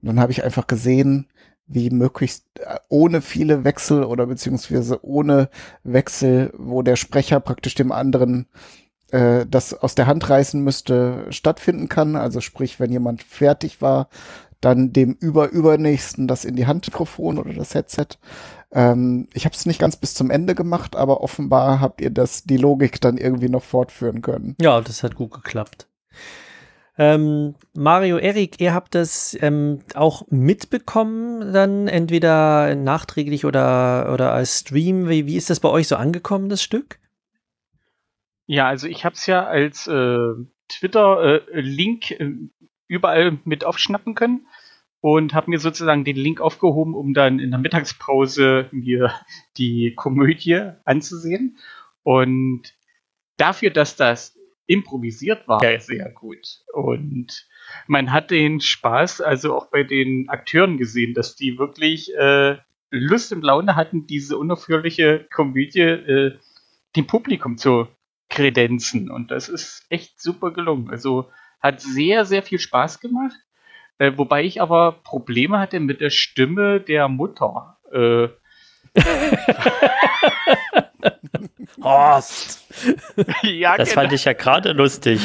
Und 0.00 0.08
dann 0.08 0.20
habe 0.20 0.32
ich 0.32 0.44
einfach 0.44 0.66
gesehen, 0.66 1.28
wie 1.66 1.90
möglichst 1.90 2.44
äh, 2.60 2.78
ohne 2.88 3.20
viele 3.20 3.64
Wechsel 3.64 4.04
oder 4.04 4.26
beziehungsweise 4.26 5.04
ohne 5.04 5.50
Wechsel, 5.82 6.52
wo 6.56 6.82
der 6.82 6.96
Sprecher 6.96 7.40
praktisch 7.40 7.74
dem 7.74 7.92
anderen 7.92 8.46
äh, 9.10 9.46
das 9.46 9.74
aus 9.74 9.94
der 9.94 10.06
Hand 10.06 10.28
reißen 10.28 10.62
müsste, 10.62 11.26
stattfinden 11.30 11.88
kann. 11.88 12.16
Also 12.16 12.40
sprich, 12.40 12.80
wenn 12.80 12.92
jemand 12.92 13.22
fertig 13.22 13.82
war, 13.82 14.08
dann 14.66 14.92
dem 14.92 15.16
über 15.20 15.50
übernächsten 15.50 16.26
das 16.26 16.44
in 16.44 16.56
die 16.56 16.66
Handmikrofon 16.66 17.38
oder 17.38 17.52
das 17.54 17.74
Headset. 17.74 18.18
Ähm, 18.72 19.28
ich 19.32 19.44
habe 19.44 19.54
es 19.54 19.64
nicht 19.64 19.78
ganz 19.78 19.96
bis 19.96 20.14
zum 20.14 20.28
Ende 20.28 20.56
gemacht, 20.56 20.96
aber 20.96 21.20
offenbar 21.20 21.80
habt 21.80 22.00
ihr 22.00 22.10
das 22.10 22.42
die 22.42 22.56
Logik 22.56 23.00
dann 23.00 23.16
irgendwie 23.16 23.48
noch 23.48 23.62
fortführen 23.62 24.22
können. 24.22 24.56
Ja, 24.60 24.80
das 24.80 25.04
hat 25.04 25.14
gut 25.14 25.30
geklappt. 25.30 25.86
Ähm, 26.98 27.54
Mario, 27.74 28.16
Erik, 28.16 28.60
ihr 28.60 28.74
habt 28.74 28.96
das 28.96 29.36
ähm, 29.40 29.80
auch 29.94 30.26
mitbekommen, 30.30 31.52
dann 31.52 31.86
entweder 31.86 32.74
nachträglich 32.74 33.44
oder, 33.44 34.12
oder 34.12 34.32
als 34.32 34.58
Stream. 34.60 35.08
Wie, 35.08 35.26
wie 35.26 35.36
ist 35.36 35.48
das 35.48 35.60
bei 35.60 35.68
euch 35.68 35.86
so 35.86 35.94
angekommen, 35.94 36.48
das 36.48 36.60
Stück? 36.60 36.98
Ja, 38.46 38.66
also 38.66 38.88
ich 38.88 39.04
habe 39.04 39.14
es 39.14 39.26
ja 39.26 39.44
als 39.46 39.86
äh, 39.86 40.32
Twitter-Link 40.68 42.10
äh, 42.10 42.32
überall 42.88 43.38
mit 43.44 43.64
aufschnappen 43.64 44.14
können 44.14 44.46
und 45.00 45.34
habe 45.34 45.50
mir 45.50 45.58
sozusagen 45.58 46.04
den 46.04 46.16
Link 46.16 46.40
aufgehoben, 46.40 46.94
um 46.94 47.14
dann 47.14 47.38
in 47.38 47.50
der 47.50 47.60
Mittagspause 47.60 48.68
mir 48.72 49.12
die 49.56 49.94
Komödie 49.94 50.72
anzusehen. 50.84 51.58
Und 52.02 52.74
dafür, 53.36 53.70
dass 53.70 53.96
das 53.96 54.36
improvisiert 54.66 55.46
war, 55.46 55.60
sehr, 55.60 55.80
sehr 55.80 56.10
gut. 56.10 56.60
Und 56.72 57.46
man 57.86 58.12
hat 58.12 58.30
den 58.30 58.60
Spaß 58.60 59.20
also 59.20 59.54
auch 59.54 59.70
bei 59.70 59.84
den 59.84 60.28
Akteuren 60.28 60.76
gesehen, 60.76 61.14
dass 61.14 61.36
die 61.36 61.58
wirklich 61.58 62.12
äh, 62.16 62.56
Lust 62.90 63.32
und 63.32 63.42
Laune 63.42 63.76
hatten, 63.76 64.06
diese 64.06 64.36
unaufhörliche 64.38 65.26
Komödie 65.32 65.80
äh, 65.80 66.38
dem 66.96 67.06
Publikum 67.06 67.58
zu 67.58 67.88
kredenzen. 68.28 69.10
Und 69.10 69.30
das 69.30 69.48
ist 69.48 69.86
echt 69.88 70.20
super 70.20 70.52
gelungen. 70.52 70.90
Also 70.90 71.30
hat 71.60 71.80
sehr, 71.80 72.24
sehr 72.24 72.42
viel 72.42 72.58
Spaß 72.58 73.00
gemacht. 73.00 73.36
Äh, 73.98 74.12
wobei 74.16 74.44
ich 74.44 74.60
aber 74.60 74.92
Probleme 75.04 75.58
hatte 75.58 75.80
mit 75.80 76.00
der 76.00 76.10
Stimme 76.10 76.80
der 76.80 77.08
Mutter. 77.08 77.78
Äh, 77.92 78.28
Horst! 81.82 82.64
ja, 83.42 83.76
Das 83.76 83.90
genau. 83.90 84.02
fand 84.02 84.12
ich 84.12 84.24
ja 84.24 84.32
gerade 84.32 84.72
lustig. 84.72 85.20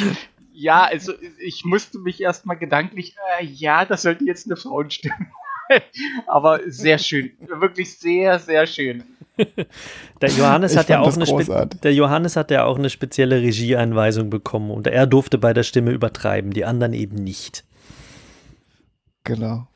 Ja, 0.53 0.83
also 0.83 1.13
ich 1.39 1.65
musste 1.65 1.97
mich 1.99 2.21
erstmal 2.21 2.57
gedanklich, 2.57 3.15
äh, 3.39 3.45
ja, 3.45 3.85
das 3.85 4.03
sollte 4.03 4.25
jetzt 4.25 4.45
eine 4.45 4.55
Frauenstimme. 4.55 5.31
Aber 6.27 6.59
sehr 6.67 6.97
schön. 6.97 7.31
Wirklich 7.39 7.97
sehr, 7.97 8.39
sehr 8.39 8.67
schön. 8.67 9.03
Der 10.21 10.29
Johannes 10.29 10.77
hat 10.77 10.89
ja 10.89 10.99
auch 10.99 11.15
eine 11.15 11.25
großartig. 11.25 11.81
der 11.81 11.93
Johannes 11.93 12.35
hat 12.35 12.51
ja 12.51 12.65
auch 12.65 12.77
eine 12.77 12.89
spezielle 12.89 13.41
Regieanweisung 13.41 14.29
bekommen 14.29 14.69
und 14.69 14.87
er 14.87 15.07
durfte 15.07 15.37
bei 15.37 15.53
der 15.53 15.63
Stimme 15.63 15.91
übertreiben, 15.91 16.51
die 16.51 16.63
anderen 16.65 16.93
eben 16.93 17.15
nicht. 17.15 17.63
Genau. 19.23 19.67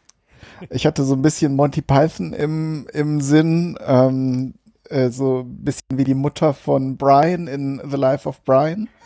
Ich 0.69 0.85
hatte 0.85 1.03
so 1.03 1.15
ein 1.15 1.21
bisschen 1.21 1.55
Monty 1.55 1.81
Python 1.81 2.33
im, 2.33 2.87
im 2.93 3.21
Sinn, 3.21 3.77
ähm, 3.85 4.53
äh, 4.89 5.09
so 5.09 5.39
ein 5.39 5.63
bisschen 5.63 5.97
wie 5.97 6.03
die 6.03 6.13
Mutter 6.13 6.53
von 6.53 6.97
Brian 6.97 7.47
in 7.47 7.81
The 7.83 7.97
Life 7.97 8.27
of 8.27 8.43
Brian. 8.43 8.87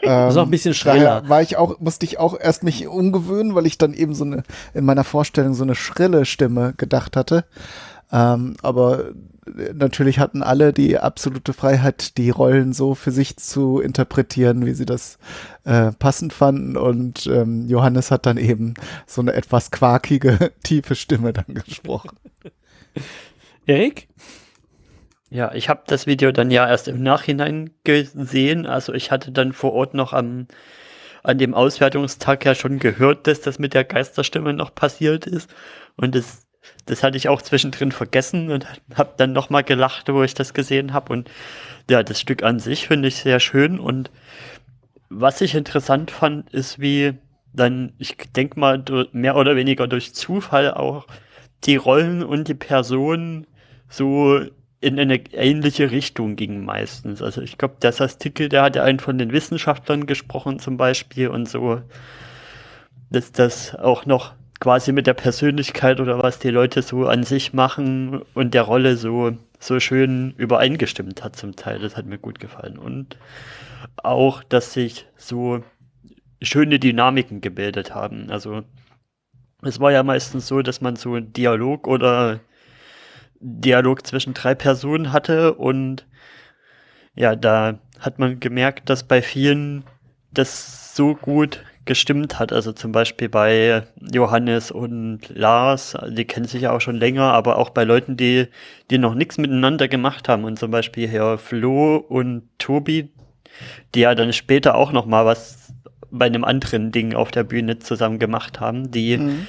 Das 0.00 0.34
ist 0.34 0.38
auch 0.38 0.44
ein 0.44 0.50
bisschen 0.50 0.72
schriller. 0.72 1.20
Daher 1.20 1.28
war 1.28 1.42
ich 1.42 1.58
auch, 1.58 1.80
musste 1.80 2.06
ich 2.06 2.18
auch 2.18 2.38
erst 2.38 2.62
mich 2.62 2.86
umgewöhnen, 2.86 3.54
weil 3.54 3.66
ich 3.66 3.76
dann 3.76 3.92
eben 3.92 4.14
so 4.14 4.24
eine, 4.24 4.42
in 4.72 4.86
meiner 4.86 5.04
Vorstellung 5.04 5.52
so 5.52 5.64
eine 5.64 5.74
schrille 5.74 6.24
Stimme 6.24 6.72
gedacht 6.78 7.14
hatte. 7.14 7.44
Ähm, 8.10 8.56
aber 8.62 9.10
äh, 9.46 9.72
natürlich 9.74 10.18
hatten 10.18 10.42
alle 10.42 10.72
die 10.72 10.98
absolute 10.98 11.52
Freiheit, 11.52 12.16
die 12.16 12.30
Rollen 12.30 12.72
so 12.72 12.94
für 12.94 13.10
sich 13.10 13.36
zu 13.36 13.80
interpretieren, 13.80 14.64
wie 14.64 14.74
sie 14.74 14.86
das 14.86 15.18
äh, 15.64 15.92
passend 15.92 16.32
fanden. 16.32 16.76
Und 16.76 17.26
ähm, 17.26 17.68
Johannes 17.68 18.10
hat 18.10 18.26
dann 18.26 18.38
eben 18.38 18.74
so 19.06 19.20
eine 19.20 19.34
etwas 19.34 19.70
quakige, 19.70 20.52
tiefe 20.62 20.94
Stimme 20.94 21.32
dann 21.32 21.54
gesprochen. 21.54 22.16
Erik? 23.66 24.08
Ja, 25.30 25.52
ich 25.52 25.68
habe 25.68 25.82
das 25.86 26.06
Video 26.06 26.32
dann 26.32 26.50
ja 26.50 26.66
erst 26.66 26.88
im 26.88 27.02
Nachhinein 27.02 27.70
gesehen. 27.84 28.64
Also 28.64 28.94
ich 28.94 29.10
hatte 29.10 29.30
dann 29.30 29.52
vor 29.52 29.74
Ort 29.74 29.92
noch 29.92 30.14
am 30.14 30.46
an 31.22 31.36
dem 31.36 31.52
Auswertungstag 31.52 32.44
ja 32.46 32.54
schon 32.54 32.78
gehört, 32.78 33.26
dass 33.26 33.40
das 33.42 33.58
mit 33.58 33.74
der 33.74 33.84
Geisterstimme 33.84 34.54
noch 34.54 34.74
passiert 34.74 35.26
ist. 35.26 35.50
Und 35.96 36.14
das, 36.14 36.46
das 36.86 37.02
hatte 37.02 37.16
ich 37.16 37.28
auch 37.28 37.42
zwischendrin 37.42 37.92
vergessen 37.92 38.50
und 38.50 38.66
habe 38.94 39.14
dann 39.16 39.32
nochmal 39.32 39.64
gelacht, 39.64 40.08
wo 40.08 40.22
ich 40.22 40.34
das 40.34 40.54
gesehen 40.54 40.92
habe. 40.92 41.12
Und 41.12 41.30
ja, 41.90 42.02
das 42.02 42.20
Stück 42.20 42.42
an 42.42 42.58
sich 42.58 42.86
finde 42.86 43.08
ich 43.08 43.16
sehr 43.16 43.40
schön. 43.40 43.78
Und 43.78 44.10
was 45.10 45.40
ich 45.40 45.54
interessant 45.54 46.10
fand, 46.10 46.50
ist, 46.50 46.78
wie 46.78 47.14
dann, 47.52 47.92
ich 47.98 48.16
denke 48.34 48.58
mal, 48.58 48.82
mehr 49.12 49.36
oder 49.36 49.56
weniger 49.56 49.86
durch 49.86 50.14
Zufall 50.14 50.72
auch 50.72 51.06
die 51.64 51.76
Rollen 51.76 52.22
und 52.22 52.48
die 52.48 52.54
Personen 52.54 53.46
so 53.88 54.40
in 54.80 54.98
eine 54.98 55.16
ähnliche 55.32 55.90
Richtung 55.90 56.36
gingen 56.36 56.64
meistens. 56.64 57.20
Also 57.20 57.42
ich 57.42 57.58
glaube, 57.58 57.76
der 57.82 57.92
Sastikel, 57.92 58.48
der 58.48 58.62
hat 58.62 58.76
ja 58.76 58.84
einen 58.84 59.00
von 59.00 59.18
den 59.18 59.32
Wissenschaftlern 59.32 60.06
gesprochen 60.06 60.60
zum 60.60 60.76
Beispiel 60.76 61.28
und 61.28 61.48
so, 61.48 61.82
dass 63.10 63.32
das 63.32 63.74
auch 63.74 64.06
noch 64.06 64.34
quasi 64.60 64.92
mit 64.92 65.06
der 65.06 65.14
Persönlichkeit 65.14 66.00
oder 66.00 66.22
was 66.22 66.38
die 66.38 66.50
Leute 66.50 66.82
so 66.82 67.06
an 67.06 67.22
sich 67.22 67.52
machen 67.52 68.22
und 68.34 68.54
der 68.54 68.62
Rolle 68.62 68.96
so, 68.96 69.36
so 69.60 69.78
schön 69.78 70.34
übereingestimmt 70.36 71.22
hat 71.22 71.36
zum 71.36 71.54
Teil. 71.54 71.78
Das 71.78 71.96
hat 71.96 72.06
mir 72.06 72.18
gut 72.18 72.40
gefallen. 72.40 72.78
Und 72.78 73.16
auch, 73.96 74.42
dass 74.42 74.72
sich 74.72 75.06
so 75.16 75.62
schöne 76.42 76.78
Dynamiken 76.78 77.40
gebildet 77.40 77.94
haben. 77.94 78.30
Also 78.30 78.62
es 79.62 79.80
war 79.80 79.92
ja 79.92 80.02
meistens 80.02 80.46
so, 80.46 80.62
dass 80.62 80.80
man 80.80 80.96
so 80.96 81.14
einen 81.14 81.32
Dialog 81.32 81.86
oder 81.86 82.40
Dialog 83.40 84.06
zwischen 84.06 84.34
drei 84.34 84.54
Personen 84.54 85.12
hatte 85.12 85.54
und 85.54 86.06
ja, 87.14 87.34
da 87.34 87.78
hat 87.98 88.18
man 88.18 88.38
gemerkt, 88.38 88.88
dass 88.90 89.02
bei 89.02 89.22
vielen 89.22 89.84
das 90.32 90.94
so 90.94 91.14
gut 91.14 91.64
gestimmt 91.88 92.38
hat. 92.38 92.52
Also 92.52 92.72
zum 92.72 92.92
Beispiel 92.92 93.28
bei 93.28 93.82
Johannes 94.12 94.70
und 94.70 95.28
Lars, 95.30 95.96
die 96.08 96.24
kennen 96.26 96.46
sich 96.46 96.62
ja 96.62 96.72
auch 96.72 96.80
schon 96.80 96.96
länger, 96.96 97.32
aber 97.32 97.56
auch 97.58 97.70
bei 97.70 97.82
Leuten, 97.82 98.16
die, 98.16 98.46
die 98.90 98.98
noch 98.98 99.14
nichts 99.14 99.38
miteinander 99.38 99.88
gemacht 99.88 100.28
haben. 100.28 100.44
Und 100.44 100.58
zum 100.58 100.70
Beispiel 100.70 101.08
Herr 101.08 101.38
Flo 101.38 101.96
und 101.96 102.42
Tobi, 102.58 103.10
die 103.94 104.00
ja 104.00 104.14
dann 104.14 104.32
später 104.32 104.76
auch 104.76 104.92
noch 104.92 105.06
mal 105.06 105.24
was 105.26 105.72
bei 106.10 106.26
einem 106.26 106.44
anderen 106.44 106.92
Ding 106.92 107.14
auf 107.14 107.30
der 107.30 107.42
Bühne 107.44 107.78
zusammen 107.78 108.18
gemacht 108.18 108.60
haben, 108.60 108.90
die, 108.90 109.16
Mhm. 109.18 109.46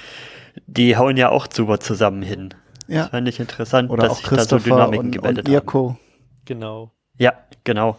die 0.65 0.97
hauen 0.97 1.17
ja 1.17 1.29
auch 1.29 1.47
super 1.51 1.79
zusammen 1.79 2.21
hin. 2.23 2.53
Das 2.87 2.95
Ja. 2.95 3.07
fand 3.09 3.27
ich 3.27 3.39
interessant, 3.39 3.89
Oder 3.91 4.03
dass 4.03 4.13
auch 4.13 4.15
sich 4.17 4.25
da 4.29 4.29
so 4.29 4.35
Christopher 4.57 4.63
Dynamiken 4.63 5.05
und, 5.07 5.11
gebildet 5.11 5.47
und 5.47 5.55
haben. 5.55 5.97
Genau. 6.45 6.91
Ja, 7.17 7.33
genau. 7.63 7.97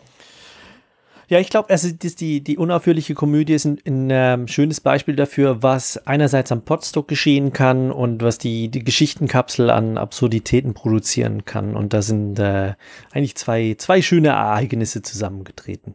Ja, 1.30 1.38
ich 1.38 1.48
glaube, 1.48 1.70
also 1.70 1.88
die, 1.92 2.42
die 2.42 2.58
unaufhörliche 2.58 3.14
Komödie 3.14 3.52
ist 3.52 3.64
ein, 3.64 3.78
ein 3.86 4.08
ähm, 4.10 4.48
schönes 4.48 4.80
Beispiel 4.80 5.14
dafür, 5.14 5.62
was 5.62 5.96
einerseits 6.04 6.50
am 6.50 6.62
Podstock 6.64 7.06
geschehen 7.06 7.52
kann 7.52 7.92
und 7.92 8.20
was 8.20 8.36
die, 8.38 8.68
die 8.68 8.82
Geschichtenkapsel 8.82 9.70
an 9.70 9.96
Absurditäten 9.96 10.74
produzieren 10.74 11.44
kann. 11.44 11.76
Und 11.76 11.92
da 11.92 12.02
sind 12.02 12.40
äh, 12.40 12.74
eigentlich 13.12 13.36
zwei, 13.36 13.76
zwei 13.78 14.02
schöne 14.02 14.30
Ereignisse 14.30 15.02
zusammengetreten. 15.02 15.94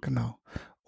Genau. 0.00 0.39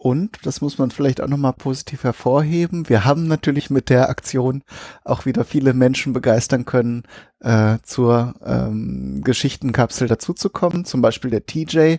Und, 0.02 0.44
das 0.46 0.60
muss 0.60 0.78
man 0.78 0.90
vielleicht 0.90 1.20
auch 1.20 1.28
nochmal 1.28 1.52
positiv 1.52 2.02
hervorheben, 2.02 2.88
wir 2.88 3.04
haben 3.04 3.28
natürlich 3.28 3.70
mit 3.70 3.88
der 3.88 4.10
Aktion 4.10 4.64
auch 5.04 5.26
wieder 5.26 5.44
viele 5.44 5.74
Menschen 5.74 6.12
begeistern 6.12 6.64
können, 6.64 7.04
äh, 7.38 7.78
zur 7.84 8.34
ähm, 8.44 9.20
Geschichtenkapsel 9.22 10.08
dazuzukommen. 10.08 10.84
Zum 10.84 11.02
Beispiel 11.02 11.30
der 11.30 11.46
TJ, 11.46 11.98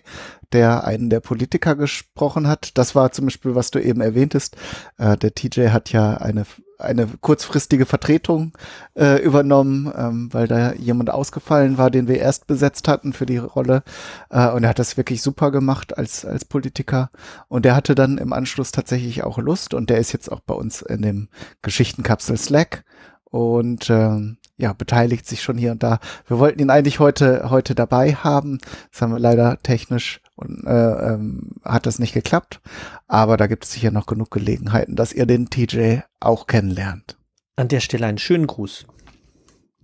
der 0.52 0.84
einen 0.84 1.08
der 1.08 1.20
Politiker 1.20 1.76
gesprochen 1.76 2.46
hat. 2.46 2.76
Das 2.76 2.94
war 2.94 3.10
zum 3.10 3.24
Beispiel, 3.24 3.54
was 3.54 3.70
du 3.70 3.78
eben 3.78 4.02
erwähntest. 4.02 4.58
Äh, 4.98 5.16
der 5.16 5.34
TJ 5.34 5.68
hat 5.68 5.90
ja 5.90 6.18
eine 6.18 6.44
eine 6.84 7.08
kurzfristige 7.20 7.86
Vertretung 7.86 8.52
äh, 8.94 9.22
übernommen, 9.22 9.92
ähm, 9.96 10.28
weil 10.32 10.46
da 10.46 10.72
jemand 10.74 11.10
ausgefallen 11.10 11.78
war, 11.78 11.90
den 11.90 12.08
wir 12.08 12.18
erst 12.18 12.46
besetzt 12.46 12.88
hatten 12.88 13.12
für 13.12 13.26
die 13.26 13.38
Rolle. 13.38 13.82
Äh, 14.30 14.50
und 14.50 14.64
er 14.64 14.70
hat 14.70 14.78
das 14.78 14.96
wirklich 14.96 15.22
super 15.22 15.50
gemacht 15.50 15.96
als, 15.96 16.24
als 16.24 16.44
Politiker. 16.44 17.10
Und 17.48 17.64
der 17.64 17.74
hatte 17.74 17.94
dann 17.94 18.18
im 18.18 18.32
Anschluss 18.32 18.72
tatsächlich 18.72 19.24
auch 19.24 19.38
Lust 19.38 19.74
und 19.74 19.90
der 19.90 19.98
ist 19.98 20.12
jetzt 20.12 20.30
auch 20.30 20.40
bei 20.40 20.54
uns 20.54 20.82
in 20.82 21.02
dem 21.02 21.28
Geschichtenkapsel 21.62 22.36
Slack 22.36 22.84
und 23.24 23.90
ähm, 23.90 24.38
ja, 24.56 24.72
beteiligt 24.72 25.26
sich 25.26 25.42
schon 25.42 25.58
hier 25.58 25.72
und 25.72 25.82
da. 25.82 25.98
Wir 26.26 26.38
wollten 26.38 26.60
ihn 26.60 26.70
eigentlich 26.70 27.00
heute, 27.00 27.50
heute 27.50 27.74
dabei 27.74 28.14
haben. 28.14 28.58
Das 28.92 29.02
haben 29.02 29.12
wir 29.12 29.18
leider 29.18 29.60
technisch 29.62 30.20
und 30.36 30.64
äh, 30.66 31.12
ähm, 31.14 31.52
hat 31.64 31.86
das 31.86 31.98
nicht 31.98 32.14
geklappt. 32.14 32.60
Aber 33.06 33.36
da 33.36 33.46
gibt 33.46 33.64
es 33.64 33.72
sicher 33.72 33.90
noch 33.90 34.06
genug 34.06 34.30
Gelegenheiten, 34.30 34.96
dass 34.96 35.12
ihr 35.12 35.26
den 35.26 35.50
TJ 35.50 36.00
auch 36.20 36.46
kennenlernt. 36.46 37.16
An 37.56 37.68
der 37.68 37.80
Stelle 37.80 38.06
einen 38.06 38.18
schönen 38.18 38.46
Gruß. 38.46 38.86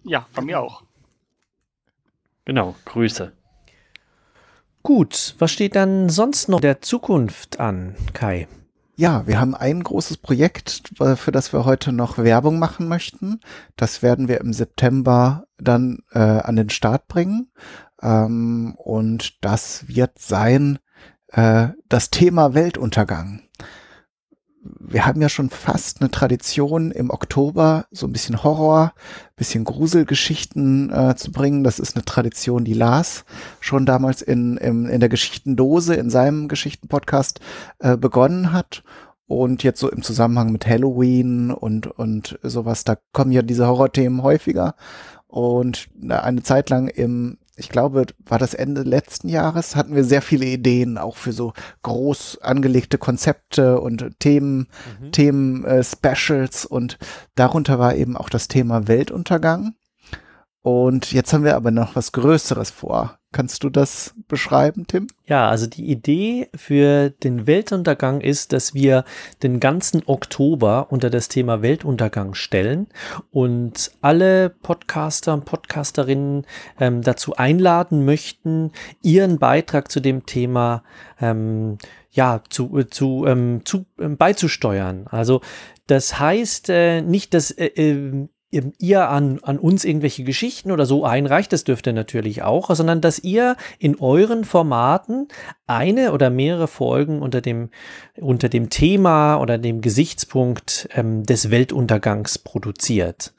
Ja, 0.03 0.27
von 0.33 0.47
mir 0.47 0.61
auch. 0.61 0.83
Genau, 2.45 2.75
Grüße. 2.85 3.33
Gut, 4.83 5.37
was 5.39 5.53
steht 5.53 5.77
dann 5.77 6.09
sonst 6.09 6.49
noch 6.49 6.61
der 6.61 6.81
Zukunft 6.81 7.61
an, 7.61 7.95
Kai? 8.15 8.49
Ja, 8.97 9.27
wir 9.27 9.41
haben 9.41 9.55
ein 9.55 9.83
großes 9.83 10.19
Projekt, 10.19 10.93
für 10.99 11.33
das 11.33 11.53
wir 11.53 11.65
heute 11.65 11.93
noch 11.93 12.19
Werbung 12.19 12.59
machen 12.59 12.87
möchten. 12.89 13.41
Das 13.77 14.03
werden 14.03 14.29
wir 14.29 14.41
im 14.41 14.53
September 14.53 15.47
dann 15.59 16.01
äh, 16.13 16.19
an 16.19 16.57
den 16.57 16.71
Start 16.71 17.09
bringen. 17.09 17.51
Ähm, 18.03 18.75
und 18.77 19.45
das 19.45 19.89
wird 19.89 20.19
sein 20.19 20.79
äh, 21.29 21.69
das 21.89 22.11
Thema 22.11 22.55
Weltuntergang 22.55 23.43
wir 24.63 25.07
haben 25.07 25.23
ja 25.23 25.29
schon 25.29 25.49
fast 25.51 26.01
eine 26.01 26.11
Tradition 26.11 26.91
im 26.91 27.11
Oktober, 27.11 27.87
so 27.91 28.07
ein 28.07 28.13
bisschen 28.13 28.43
Horror, 28.45 28.93
bisschen 29.37 29.65
Gruselgeschichten 29.65 30.93
äh, 30.93 31.17
zu 31.17 31.33
bringen. 31.33 31.65
Das 31.65 31.79
ist 31.79 31.97
eine 31.97 32.05
Tradition, 32.05 32.65
die 32.65 32.75
Lars 32.75 33.25
schon 33.61 33.87
damals 33.87 34.21
in, 34.21 34.57
in, 34.59 34.87
in 34.87 35.01
der 35.01 35.09
Geschichtendose, 35.09 35.95
in 35.95 36.11
seinem 36.11 36.49
Geschichtenpodcast 36.49 37.41
äh, 37.79 37.97
begonnen 37.97 38.53
hat. 38.53 38.83
Und 39.27 39.63
jetzt 39.63 39.79
so 39.79 39.89
im 39.89 40.03
Zusammenhang 40.03 40.51
mit 40.51 40.67
Halloween 40.67 41.53
und, 41.53 41.87
und 41.87 42.39
sowas, 42.43 42.83
da 42.83 42.97
kommen 43.13 43.31
ja 43.31 43.43
diese 43.43 43.67
Horrorthemen 43.67 44.23
häufiger. 44.23 44.75
Und 45.29 45.89
eine 46.11 46.43
Zeit 46.43 46.69
lang 46.69 46.89
im 46.89 47.39
ich 47.61 47.69
glaube, 47.69 48.07
war 48.27 48.39
das 48.39 48.55
Ende 48.55 48.83
letzten 48.83 49.29
Jahres, 49.29 49.77
hatten 49.77 49.95
wir 49.95 50.03
sehr 50.03 50.23
viele 50.23 50.47
Ideen 50.47 50.99
auch 50.99 51.17
für 51.17 51.33
so 51.33 51.53
groß 51.83 52.39
angelegte 52.41 52.97
Konzepte 52.99 53.81
und 53.81 54.19
Themen, 54.19 54.67
mhm. 55.01 55.13
Themen, 55.13 55.65
äh, 55.65 55.85
Specials 55.85 56.65
und 56.65 56.99
darunter 57.35 57.79
war 57.79 57.95
eben 57.95 58.17
auch 58.17 58.31
das 58.31 58.49
Thema 58.49 58.89
Weltuntergang. 58.89 59.75
Und 60.63 61.13
jetzt 61.13 61.33
haben 61.33 61.45
wir 61.45 61.57
aber 61.57 61.71
noch 61.71 61.97
was 61.97 62.13
Größeres 62.13 62.71
vor. 62.71 63.20
Kannst 63.33 63.63
du 63.63 63.71
das 63.71 64.15
beschreiben, 64.27 64.89
Tim? 64.89 65.07
Ja, 65.25 65.49
also 65.49 65.69
die 65.69 65.89
Idee 65.89 66.49
für 66.53 67.11
den 67.11 67.47
Weltuntergang 67.47 68.21
ist, 68.21 68.53
dass 68.53 68.75
wir 68.75 69.05
den 69.45 69.61
ganzen 69.61 70.03
Oktober 70.07 70.89
unter 70.91 71.11
das 71.11 71.29
Thema 71.29 71.63
Weltuntergang 71.63 72.35
stellen 72.35 72.89
und 73.31 73.93
alle 74.01 74.51
Podcaster 74.51 75.33
und 75.33 75.45
Podcasterinnen 75.45 76.45
ähm, 76.81 77.03
dazu 77.03 77.37
einladen 77.37 78.05
möchten, 78.05 78.73
ihren 79.01 79.39
Beitrag 79.39 79.93
zu 79.93 80.01
dem 80.01 80.27
Thema 80.27 80.83
ähm, 81.21 81.79
ja, 82.11 82.43
zu, 82.49 82.83
zu, 82.83 83.27
ähm, 83.29 83.61
zu 83.65 83.87
ähm, 84.01 84.17
beizusteuern. 84.17 85.07
Also 85.09 85.41
das 85.87 86.19
heißt 86.19 86.69
äh, 86.71 87.03
nicht, 87.03 87.33
dass 87.35 87.53
äh, 87.53 87.67
äh 87.67 88.29
ihr 88.51 89.09
an, 89.09 89.39
an 89.43 89.59
uns 89.59 89.85
irgendwelche 89.85 90.25
Geschichten 90.25 90.73
oder 90.73 90.85
so 90.85 91.05
einreicht, 91.05 91.53
das 91.53 91.65
dürft 91.65 91.87
ihr 91.87 91.93
natürlich 91.93 92.43
auch, 92.43 92.75
sondern 92.75 93.01
dass 93.01 93.19
ihr 93.21 93.57
in 93.79 93.99
euren 94.01 94.45
Formaten 94.45 95.29
eine 95.67 96.13
oder 96.13 96.31
mehrere 96.31 96.67
Folgen 96.67 97.23
unter 97.23 97.41
dem, 97.41 97.71
unter 98.17 98.49
dem 98.49 98.69
Thema 98.69 99.37
oder 99.37 99.57
dem 99.57 99.81
Gesichtspunkt 99.81 100.89
ähm, 100.95 101.25
des 101.25 101.51
Weltuntergangs 101.51 102.39
produziert. 102.39 103.33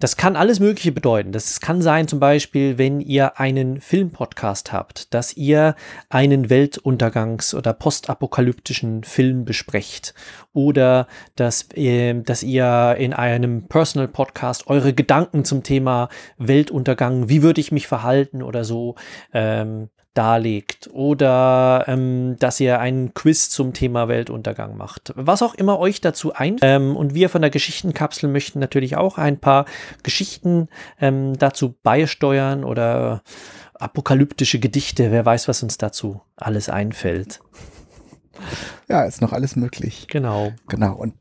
Das 0.00 0.16
kann 0.16 0.36
alles 0.36 0.60
Mögliche 0.60 0.92
bedeuten. 0.92 1.32
Das 1.32 1.60
kann 1.60 1.82
sein 1.82 2.06
zum 2.06 2.20
Beispiel, 2.20 2.78
wenn 2.78 3.00
ihr 3.00 3.40
einen 3.40 3.80
Filmpodcast 3.80 4.72
habt, 4.72 5.12
dass 5.12 5.36
ihr 5.36 5.74
einen 6.08 6.46
Weltuntergangs- 6.46 7.54
oder 7.54 7.72
postapokalyptischen 7.72 9.02
Film 9.02 9.44
besprecht 9.44 10.14
oder 10.52 11.08
dass, 11.34 11.68
äh, 11.74 12.14
dass 12.22 12.44
ihr 12.44 12.96
in 12.98 13.12
einem 13.12 13.66
Personal 13.66 14.08
Podcast 14.08 14.68
eure 14.68 14.92
Gedanken 14.92 15.44
zum 15.44 15.64
Thema 15.64 16.08
Weltuntergang, 16.36 17.28
wie 17.28 17.42
würde 17.42 17.60
ich 17.60 17.72
mich 17.72 17.88
verhalten 17.88 18.42
oder 18.42 18.64
so 18.64 18.94
ähm, 19.32 19.88
darlegt 20.14 20.88
oder 20.92 21.84
ähm, 21.86 22.36
dass 22.38 22.58
ihr 22.60 22.80
einen 22.80 23.14
Quiz 23.14 23.50
zum 23.50 23.72
Thema 23.72 24.08
Weltuntergang 24.08 24.76
macht. 24.76 25.12
Was 25.14 25.42
auch 25.42 25.54
immer 25.54 25.78
euch 25.78 26.00
dazu 26.00 26.32
ein. 26.34 26.56
Ähm, 26.62 26.96
und 26.96 27.14
wir 27.14 27.28
von 27.28 27.42
der 27.42 27.50
Geschichtenkapsel 27.50 28.28
möchten 28.28 28.58
natürlich 28.58 28.96
auch 28.96 29.18
ein 29.18 29.38
paar 29.38 29.66
Geschichten 30.02 30.68
ähm, 31.00 31.38
dazu 31.38 31.76
beisteuern 31.82 32.64
oder 32.64 33.22
apokalyptische 33.74 34.58
Gedichte. 34.58 35.12
Wer 35.12 35.24
weiß, 35.24 35.46
was 35.46 35.62
uns 35.62 35.78
dazu 35.78 36.20
alles 36.36 36.68
einfällt. 36.68 37.40
Ja, 38.88 39.04
ist 39.04 39.20
noch 39.20 39.32
alles 39.32 39.56
möglich. 39.56 40.06
Genau. 40.08 40.52
Genau. 40.68 40.94
Und 40.94 41.14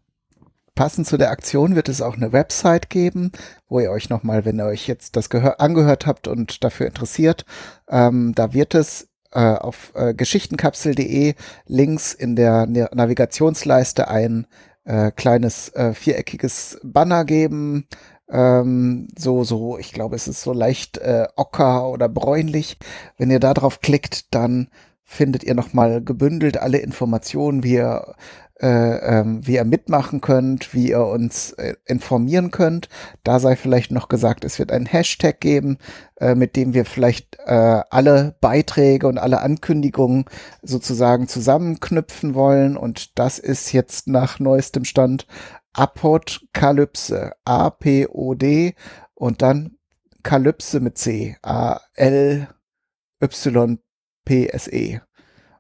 Passend 0.77 1.07
zu 1.07 1.17
der 1.17 1.31
Aktion 1.31 1.75
wird 1.75 1.89
es 1.89 2.03
auch 2.03 2.15
eine 2.15 2.31
Website 2.31 2.91
geben, 2.91 3.31
wo 3.67 3.79
ihr 3.79 3.89
euch 3.89 4.09
nochmal, 4.09 4.45
wenn 4.45 4.59
ihr 4.59 4.67
euch 4.67 4.87
jetzt 4.87 5.15
das 5.15 5.31
angehört 5.31 6.05
habt 6.05 6.27
und 6.27 6.63
dafür 6.63 6.85
interessiert, 6.85 7.45
ähm, 7.89 8.33
da 8.35 8.53
wird 8.53 8.75
es 8.75 9.09
äh, 9.31 9.39
auf 9.39 9.91
äh, 9.95 10.13
geschichtenkapsel.de 10.13 11.33
links 11.65 12.13
in 12.13 12.35
der 12.35 12.67
Navigationsleiste 12.67 14.07
ein 14.07 14.45
äh, 14.85 15.09
kleines 15.09 15.69
äh, 15.69 15.95
viereckiges 15.95 16.79
Banner 16.83 17.25
geben. 17.25 17.87
Ähm, 18.29 19.07
so, 19.17 19.43
so, 19.43 19.79
ich 19.79 19.93
glaube, 19.93 20.15
es 20.15 20.27
ist 20.27 20.43
so 20.43 20.53
leicht 20.53 20.99
äh, 20.99 21.25
ocker 21.35 21.89
oder 21.89 22.07
bräunlich. 22.07 22.77
Wenn 23.17 23.31
ihr 23.31 23.39
da 23.39 23.55
drauf 23.55 23.81
klickt, 23.81 24.31
dann 24.35 24.69
findet 25.03 25.43
ihr 25.43 25.55
nochmal 25.55 26.03
gebündelt 26.03 26.57
alle 26.57 26.79
Informationen, 26.79 27.63
wie 27.63 27.75
ihr 27.75 28.13
äh, 28.59 29.19
ähm, 29.19 29.45
wie 29.45 29.55
ihr 29.55 29.65
mitmachen 29.65 30.21
könnt, 30.21 30.73
wie 30.73 30.89
ihr 30.89 31.05
uns 31.05 31.51
äh, 31.53 31.75
informieren 31.85 32.51
könnt. 32.51 32.89
Da 33.23 33.39
sei 33.39 33.55
vielleicht 33.55 33.91
noch 33.91 34.09
gesagt, 34.09 34.43
es 34.43 34.59
wird 34.59 34.71
einen 34.71 34.85
Hashtag 34.85 35.39
geben, 35.39 35.77
äh, 36.15 36.35
mit 36.35 36.55
dem 36.55 36.73
wir 36.73 36.85
vielleicht 36.85 37.37
äh, 37.45 37.81
alle 37.89 38.35
Beiträge 38.41 39.07
und 39.07 39.17
alle 39.17 39.41
Ankündigungen 39.41 40.25
sozusagen 40.61 41.27
zusammenknüpfen 41.27 42.33
wollen. 42.33 42.77
Und 42.77 43.19
das 43.19 43.39
ist 43.39 43.73
jetzt 43.73 44.07
nach 44.07 44.39
neuestem 44.39 44.85
Stand 44.85 45.27
Apodkalypse, 45.73 47.33
A-P-O-D 47.45 48.73
und 49.13 49.41
dann 49.43 49.77
Kalypse 50.23 50.79
mit 50.79 50.97
C, 50.97 51.37
A-L-Y-P-S-E. 51.43 52.49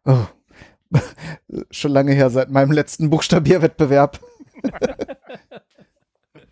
Oh, 0.05 0.25
Schon 1.71 1.91
lange 1.91 2.13
her 2.13 2.29
seit 2.29 2.51
meinem 2.51 2.71
letzten 2.71 3.09
Buchstabierwettbewerb. 3.09 4.19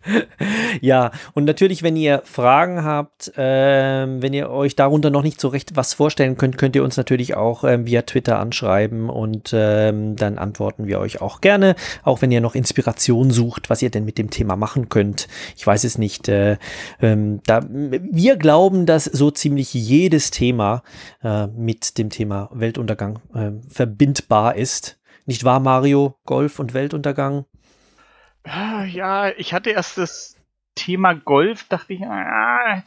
ja, 0.80 1.10
und 1.34 1.44
natürlich, 1.44 1.82
wenn 1.82 1.96
ihr 1.96 2.22
Fragen 2.24 2.84
habt, 2.84 3.32
ähm, 3.36 4.22
wenn 4.22 4.32
ihr 4.32 4.50
euch 4.50 4.76
darunter 4.76 5.10
noch 5.10 5.22
nicht 5.22 5.40
so 5.40 5.48
recht 5.48 5.76
was 5.76 5.94
vorstellen 5.94 6.36
könnt, 6.36 6.58
könnt 6.58 6.76
ihr 6.76 6.84
uns 6.84 6.96
natürlich 6.96 7.36
auch 7.36 7.64
ähm, 7.64 7.86
via 7.86 8.02
Twitter 8.02 8.38
anschreiben 8.38 9.10
und 9.10 9.50
ähm, 9.52 10.16
dann 10.16 10.38
antworten 10.38 10.86
wir 10.86 11.00
euch 11.00 11.20
auch 11.20 11.40
gerne, 11.40 11.74
auch 12.02 12.22
wenn 12.22 12.30
ihr 12.30 12.40
noch 12.40 12.54
Inspiration 12.54 13.30
sucht, 13.30 13.70
was 13.70 13.82
ihr 13.82 13.90
denn 13.90 14.04
mit 14.04 14.18
dem 14.18 14.30
Thema 14.30 14.56
machen 14.56 14.88
könnt. 14.88 15.28
Ich 15.56 15.66
weiß 15.66 15.84
es 15.84 15.98
nicht. 15.98 16.28
Äh, 16.28 16.58
ähm, 17.00 17.40
da, 17.46 17.60
wir 17.68 18.36
glauben, 18.36 18.86
dass 18.86 19.04
so 19.04 19.30
ziemlich 19.30 19.74
jedes 19.74 20.30
Thema 20.30 20.82
äh, 21.22 21.46
mit 21.48 21.98
dem 21.98 22.10
Thema 22.10 22.50
Weltuntergang 22.52 23.18
äh, 23.34 23.52
verbindbar 23.68 24.56
ist. 24.56 24.98
Nicht 25.26 25.42
wahr, 25.42 25.60
Mario? 25.60 26.14
Golf 26.24 26.60
und 26.60 26.72
Weltuntergang? 26.72 27.46
Ah, 28.46 28.84
ja, 28.84 29.30
ich 29.36 29.52
hatte 29.52 29.70
erst 29.70 29.98
das 29.98 30.36
Thema 30.76 31.14
Golf, 31.14 31.64
dachte 31.68 31.94
ich, 31.94 32.02
ah, 32.04 32.84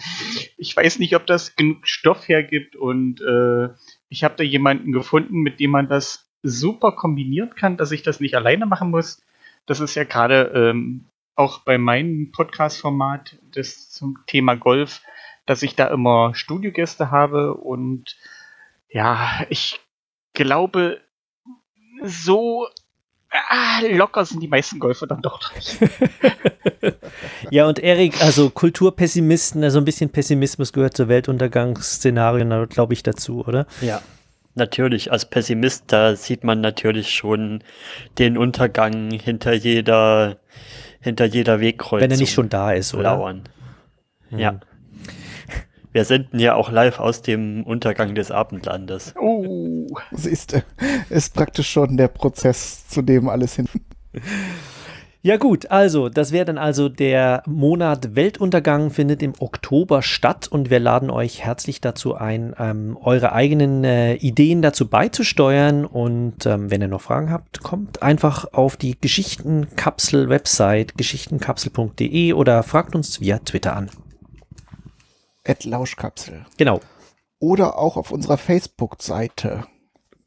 ich 0.57 0.75
weiß 0.75 0.99
nicht, 0.99 1.15
ob 1.15 1.25
das 1.25 1.55
genug 1.55 1.85
Stoff 1.87 2.27
hergibt 2.27 2.75
und 2.75 3.19
äh, 3.21 3.69
ich 4.09 4.23
habe 4.23 4.35
da 4.37 4.43
jemanden 4.43 4.91
gefunden, 4.91 5.39
mit 5.39 5.59
dem 5.59 5.71
man 5.71 5.89
das 5.89 6.29
super 6.43 6.93
kombinieren 6.93 7.55
kann, 7.55 7.75
dass 7.75 7.91
ich 7.91 8.03
das 8.03 8.19
nicht 8.21 8.35
alleine 8.35 8.67
machen 8.67 8.89
muss. 8.91 9.21
Das 9.65 9.81
ist 9.81 9.95
ja 9.95 10.05
gerade 10.05 10.51
ähm, 10.55 11.05
auch 11.35 11.59
bei 11.59 11.77
meinem 11.77 12.31
Podcast-Format 12.31 13.37
das 13.51 13.89
zum 13.89 14.19
Thema 14.27 14.55
Golf, 14.55 15.01
dass 15.45 15.61
ich 15.61 15.75
da 15.75 15.87
immer 15.87 16.33
Studiogäste 16.35 17.11
habe 17.11 17.55
und 17.55 18.17
ja, 18.89 19.45
ich 19.49 19.79
glaube, 20.33 21.01
so 22.01 22.67
ah, 23.31 23.81
locker 23.91 24.25
sind 24.25 24.41
die 24.41 24.47
meisten 24.47 24.79
Golfer 24.79 25.07
dann 25.07 25.21
doch 25.21 25.39
ja, 27.51 27.67
und 27.67 27.79
Erik, 27.79 28.21
also 28.21 28.49
Kulturpessimisten, 28.49 29.63
also 29.63 29.79
ein 29.79 29.85
bisschen 29.85 30.09
Pessimismus 30.09 30.73
gehört 30.73 30.95
zur 30.95 31.07
Weltuntergangsszenarien, 31.07 32.67
glaube 32.69 32.93
ich, 32.93 33.03
dazu, 33.03 33.45
oder? 33.45 33.65
Ja. 33.81 34.01
Natürlich, 34.55 35.11
als 35.11 35.29
Pessimist, 35.29 35.85
da 35.87 36.15
sieht 36.15 36.43
man 36.43 36.59
natürlich 36.59 37.11
schon 37.11 37.63
den 38.17 38.37
Untergang 38.37 39.11
hinter 39.11 39.53
jeder, 39.53 40.37
hinter 40.99 41.25
jeder 41.25 41.59
Wegkreuzung. 41.59 42.01
Wenn 42.01 42.11
er 42.11 42.17
nicht 42.17 42.33
schon 42.33 42.49
da 42.49 42.73
ist, 42.73 42.93
oder? 42.93 43.03
Lauern. 43.03 43.43
Ja. 44.31 44.59
Wir 45.91 46.05
senden 46.05 46.39
ja 46.39 46.53
auch 46.53 46.71
live 46.71 46.99
aus 46.99 47.21
dem 47.23 47.63
Untergang 47.63 48.13
des 48.13 48.29
Abendlandes. 48.31 49.15
Oh. 49.19 49.87
Siehst 50.11 50.53
du, 50.53 50.63
ist 51.09 51.33
praktisch 51.33 51.69
schon 51.69 51.97
der 51.97 52.09
Prozess, 52.09 52.87
zu 52.87 53.01
dem 53.01 53.27
alles 53.27 53.55
hin. 53.55 53.67
Ja 55.21 55.35
gut, 55.35 55.69
also 55.69 56.07
das 56.07 56.31
wäre 56.31 56.45
dann 56.45 56.57
also 56.57 56.87
der 56.87 57.43
Monat 57.45 58.15
Weltuntergang 58.15 58.89
findet 58.89 59.21
im 59.21 59.33
Oktober 59.39 60.01
statt 60.01 60.47
und 60.47 60.69
wir 60.69 60.79
laden 60.79 61.09
euch 61.09 61.43
herzlich 61.43 61.81
dazu 61.81 62.15
ein, 62.15 62.55
ähm, 62.57 62.97
eure 63.01 63.33
eigenen 63.33 63.83
äh, 63.83 64.13
Ideen 64.13 64.61
dazu 64.61 64.87
beizusteuern 64.87 65.83
und 65.85 66.45
ähm, 66.45 66.71
wenn 66.71 66.81
ihr 66.81 66.87
noch 66.87 67.01
Fragen 67.01 67.31
habt, 67.31 67.61
kommt 67.61 68.01
einfach 68.01 68.53
auf 68.53 68.77
die 68.77 68.95
Geschichtenkapsel-Website 69.01 70.97
geschichtenkapsel.de 70.97 72.31
oder 72.31 72.63
fragt 72.63 72.95
uns 72.95 73.19
via 73.19 73.39
Twitter 73.39 73.75
an. 73.75 73.89
Lauschkapsel. 75.65 76.45
Genau. 76.57 76.79
Oder 77.39 77.77
auch 77.77 77.97
auf 77.97 78.11
unserer 78.11 78.37
Facebook-Seite 78.37 79.65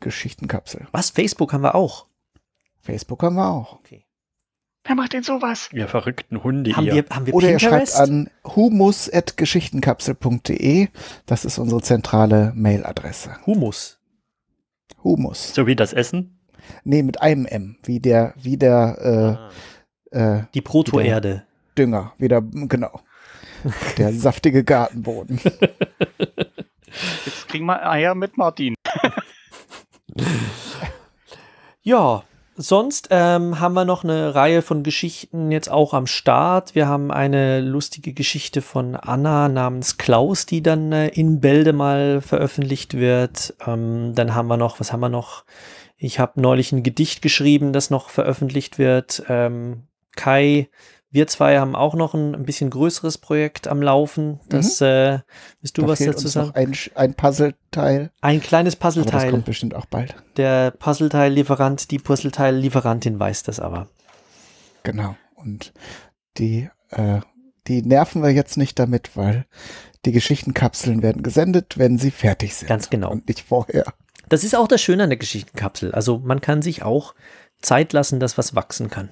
Geschichtenkapsel. 0.00 0.86
Was? 0.92 1.10
Facebook 1.10 1.52
haben 1.52 1.62
wir 1.62 1.74
auch. 1.74 2.06
Facebook 2.80 3.22
haben 3.22 3.36
wir 3.36 3.48
auch. 3.48 3.74
Okay. 3.74 4.06
Wer 4.84 4.96
macht 4.96 5.12
denn 5.12 5.22
sowas? 5.22 5.68
Ihr 5.72 5.86
verrückten 5.86 6.42
Hunde 6.42 6.74
Haben 6.74 6.82
hier. 6.84 6.94
wir, 6.94 7.04
haben 7.10 7.26
wir 7.26 7.34
Oder 7.34 7.52
ihr 7.52 7.60
schreibt 7.60 7.94
an 7.94 8.30
humus.geschichtenkapsel.de. 8.44 10.88
Das 11.26 11.44
ist 11.44 11.58
unsere 11.58 11.82
zentrale 11.82 12.52
Mailadresse. 12.56 13.36
Humus. 13.46 14.00
Humus. 15.04 15.54
so 15.54 15.68
wie 15.68 15.76
das 15.76 15.92
Essen. 15.92 16.40
Nee, 16.84 17.02
mit 17.02 17.20
einem 17.22 17.44
M. 17.46 17.76
Wie 17.84 17.98
der, 18.00 18.34
wie 18.36 18.56
der 18.56 19.50
äh, 20.12 20.18
äh, 20.18 20.42
Die 20.54 20.60
Protoerde. 20.60 21.44
Dünger. 21.78 22.12
Wie 22.18 22.28
der, 22.28 22.42
genau. 22.42 23.00
Der 23.98 24.12
saftige 24.12 24.64
Gartenboden. 24.64 25.40
Jetzt 27.24 27.48
kriegen 27.48 27.66
wir 27.66 27.88
Eier 27.88 28.14
mit 28.14 28.36
Martin. 28.36 28.74
Ja, 31.84 32.22
sonst 32.54 33.08
ähm, 33.10 33.58
haben 33.58 33.74
wir 33.74 33.84
noch 33.84 34.04
eine 34.04 34.36
Reihe 34.36 34.62
von 34.62 34.84
Geschichten 34.84 35.50
jetzt 35.50 35.68
auch 35.68 35.94
am 35.94 36.06
Start. 36.06 36.76
Wir 36.76 36.86
haben 36.86 37.10
eine 37.10 37.60
lustige 37.60 38.12
Geschichte 38.12 38.62
von 38.62 38.94
Anna 38.94 39.48
namens 39.48 39.98
Klaus, 39.98 40.46
die 40.46 40.62
dann 40.62 40.92
äh, 40.92 41.08
in 41.08 41.40
Bälde 41.40 41.72
mal 41.72 42.20
veröffentlicht 42.20 42.94
wird. 42.94 43.54
Ähm, 43.66 44.14
dann 44.14 44.36
haben 44.36 44.46
wir 44.46 44.56
noch, 44.56 44.78
was 44.78 44.92
haben 44.92 45.00
wir 45.00 45.08
noch? 45.08 45.44
Ich 45.96 46.20
habe 46.20 46.40
neulich 46.40 46.70
ein 46.70 46.84
Gedicht 46.84 47.20
geschrieben, 47.20 47.72
das 47.72 47.90
noch 47.90 48.10
veröffentlicht 48.10 48.78
wird. 48.78 49.24
Ähm, 49.28 49.88
Kai, 50.14 50.68
wir 51.12 51.26
zwei 51.26 51.58
haben 51.58 51.76
auch 51.76 51.94
noch 51.94 52.14
ein, 52.14 52.34
ein 52.34 52.44
bisschen 52.44 52.70
größeres 52.70 53.18
Projekt 53.18 53.68
am 53.68 53.82
Laufen. 53.82 54.40
Das, 54.48 54.80
äh, 54.80 55.20
willst 55.60 55.76
du 55.76 55.82
Da 55.82 55.88
was 55.88 55.98
dazu 55.98 56.26
sagen? 56.26 56.48
noch 56.48 56.54
ein, 56.54 56.74
ein 56.94 57.14
Puzzleteil. 57.14 58.10
Ein 58.22 58.40
kleines 58.40 58.74
Aber 58.76 58.88
das 58.94 58.94
Puzzleteil. 59.04 59.30
kommt 59.30 59.44
bestimmt 59.44 59.74
auch 59.74 59.86
bald. 59.86 60.14
Der 60.38 60.70
Puzzleteil-Lieferant, 60.70 61.90
die 61.90 61.98
Puzzleteil-Lieferantin 61.98 63.20
weiß 63.20 63.42
das 63.42 63.60
aber. 63.60 63.88
Genau. 64.82 65.14
Und 65.34 65.74
die, 66.38 66.70
äh, 66.90 67.20
die 67.66 67.82
nerven 67.82 68.22
wir 68.22 68.30
jetzt 68.30 68.56
nicht 68.56 68.78
damit, 68.78 69.16
weil 69.16 69.44
die 70.04 70.12
Geschichtenkapseln 70.12 71.02
werden 71.02 71.22
gesendet, 71.22 71.78
wenn 71.78 71.98
sie 71.98 72.10
fertig 72.10 72.54
sind. 72.54 72.68
Ganz 72.68 72.90
genau. 72.90 73.10
Und 73.12 73.28
nicht 73.28 73.42
vorher. 73.42 73.84
Das 74.28 74.44
ist 74.44 74.56
auch 74.56 74.66
das 74.66 74.80
Schöne 74.80 75.04
an 75.04 75.10
der 75.10 75.18
Geschichtenkapsel. 75.18 75.92
Also 75.92 76.18
man 76.18 76.40
kann 76.40 76.62
sich 76.62 76.82
auch 76.82 77.14
Zeit 77.60 77.92
lassen, 77.92 78.18
dass 78.18 78.38
was 78.38 78.54
wachsen 78.54 78.88
kann. 78.88 79.10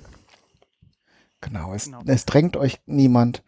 Genau. 1.40 1.74
Es, 1.74 1.87
Genau. 1.87 2.00
es 2.07 2.24
drängt 2.26 2.57
euch 2.57 2.81
niemand. 2.87 3.42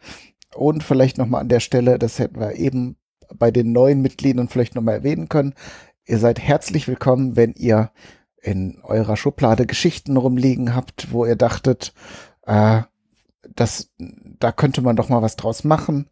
Und 0.55 0.83
vielleicht 0.83 1.17
nochmal 1.17 1.41
an 1.41 1.49
der 1.49 1.59
Stelle, 1.59 1.97
das 1.97 2.19
hätten 2.19 2.39
wir 2.39 2.55
eben 2.55 2.97
bei 3.33 3.51
den 3.51 3.71
neuen 3.71 4.01
Mitgliedern 4.01 4.47
vielleicht 4.47 4.75
nochmal 4.75 4.95
erwähnen 4.95 5.29
können. 5.29 5.53
Ihr 6.05 6.19
seid 6.19 6.39
herzlich 6.39 6.87
willkommen, 6.87 7.35
wenn 7.35 7.53
ihr 7.53 7.91
in 8.41 8.79
eurer 8.83 9.17
Schublade 9.17 9.65
Geschichten 9.65 10.17
rumliegen 10.17 10.75
habt, 10.75 11.11
wo 11.11 11.25
ihr 11.25 11.35
dachtet, 11.35 11.93
äh, 12.45 12.81
das, 13.55 13.91
da 13.97 14.51
könnte 14.51 14.81
man 14.81 14.95
doch 14.95 15.09
mal 15.09 15.21
was 15.21 15.35
draus 15.35 15.63
machen. 15.63 16.09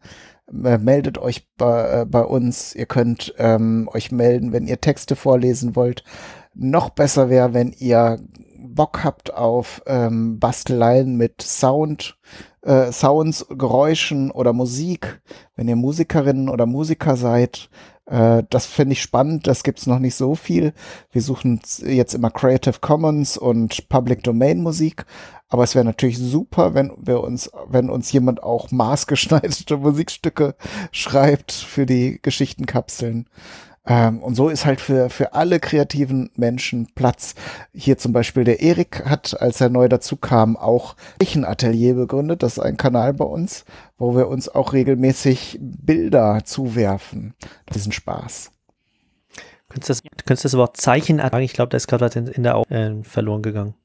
Äh, 0.48 0.78
meldet 0.78 1.18
euch 1.18 1.48
bei, 1.58 2.02
äh, 2.02 2.06
bei 2.06 2.22
uns. 2.22 2.74
Ihr 2.74 2.86
könnt 2.86 3.34
ähm, 3.38 3.90
euch 3.94 4.12
melden, 4.12 4.54
wenn 4.54 4.68
ihr 4.68 4.82
Texte 4.82 5.16
vorlesen 5.16 5.76
wollt. 5.76 6.04
Noch 6.54 6.90
besser 6.90 7.30
wäre, 7.30 7.54
wenn 7.54 7.72
ihr 7.72 8.20
Bock 8.76 9.04
habt 9.04 9.34
auf 9.34 9.82
ähm, 9.86 10.40
Basteleien 10.40 11.16
mit 11.16 11.42
Sound, 11.42 12.18
äh, 12.62 12.92
Sounds, 12.92 13.46
Geräuschen 13.50 14.32
oder 14.32 14.54
Musik. 14.54 15.22
Wenn 15.56 15.68
ihr 15.68 15.76
Musikerinnen 15.76 16.50
oder 16.50 16.66
Musiker 16.66 17.16
seid, 17.16 17.70
äh, 18.06 18.44
das 18.50 18.66
finde 18.66 18.94
ich 18.94 19.02
spannend. 19.02 19.48
Das 19.48 19.64
gibt's 19.64 19.88
noch 19.88 20.00
nicht 20.00 20.16
so 20.16 20.36
viel. 20.36 20.74
Wir 21.12 21.22
suchen 21.22 21.62
jetzt 21.86 22.14
immer 22.14 22.30
Creative 22.30 22.80
Commons 22.82 23.38
und 23.38 23.88
Public 23.90 24.24
Domain 24.24 24.62
Musik. 24.62 25.06
Aber 25.48 25.64
es 25.64 25.76
wäre 25.76 25.86
natürlich 25.86 26.18
super, 26.18 26.74
wenn 26.74 26.92
wir 26.98 27.22
uns, 27.22 27.52
wenn 27.68 27.90
uns 27.90 28.12
jemand 28.12 28.42
auch 28.44 28.72
maßgeschneiderte 28.72 29.78
Musikstücke 29.78 30.56
schreibt 30.92 31.52
für 31.52 31.86
die 31.86 32.20
Geschichtenkapseln. 32.22 33.28
Ähm, 33.86 34.22
und 34.22 34.36
so 34.36 34.50
ist 34.50 34.66
halt 34.66 34.80
für, 34.80 35.10
für 35.10 35.34
alle 35.34 35.60
kreativen 35.60 36.30
Menschen 36.36 36.88
Platz. 36.94 37.34
Hier 37.74 37.98
zum 37.98 38.14
Beispiel 38.14 38.44
der 38.44 38.62
Erik 38.62 39.06
hat, 39.06 39.42
als 39.42 39.60
er 39.60 39.70
neu 39.70 39.88
dazu 39.90 40.18
kam, 40.18 40.56
auch 40.56 40.96
ein 41.36 41.46
Atelier 41.46 41.96
begründet. 41.96 42.44
Das 42.44 42.54
ist 42.58 42.64
ein 42.64 42.78
Kanal 42.78 43.14
bei 43.14 43.26
uns, 43.26 43.66
wo 43.98 44.16
wir 44.16 44.28
uns 44.28 44.50
auch 44.50 44.74
regelmäßig 44.74 45.58
Bilder 45.62 46.42
zuwerfen. 46.46 47.34
Das 47.66 47.78
ist 47.78 47.88
ein 47.88 47.92
Spaß. 47.92 48.52
Könntest 49.70 49.90
du 49.90 49.94
das, 49.94 50.04
könntest 50.26 50.44
du 50.44 50.48
das 50.50 50.58
Wort 50.58 50.78
Zeichen 50.78 51.18
sagen? 51.18 51.40
Ich 51.40 51.54
glaube, 51.54 51.70
da 51.70 51.78
ist 51.78 51.88
gerade 51.88 52.06
was 52.06 52.16
in, 52.16 52.28
in 52.28 52.44
der 52.44 52.58
Au 52.58 52.64
äh, 52.70 53.04
verloren 53.04 53.42
gegangen. 53.42 53.74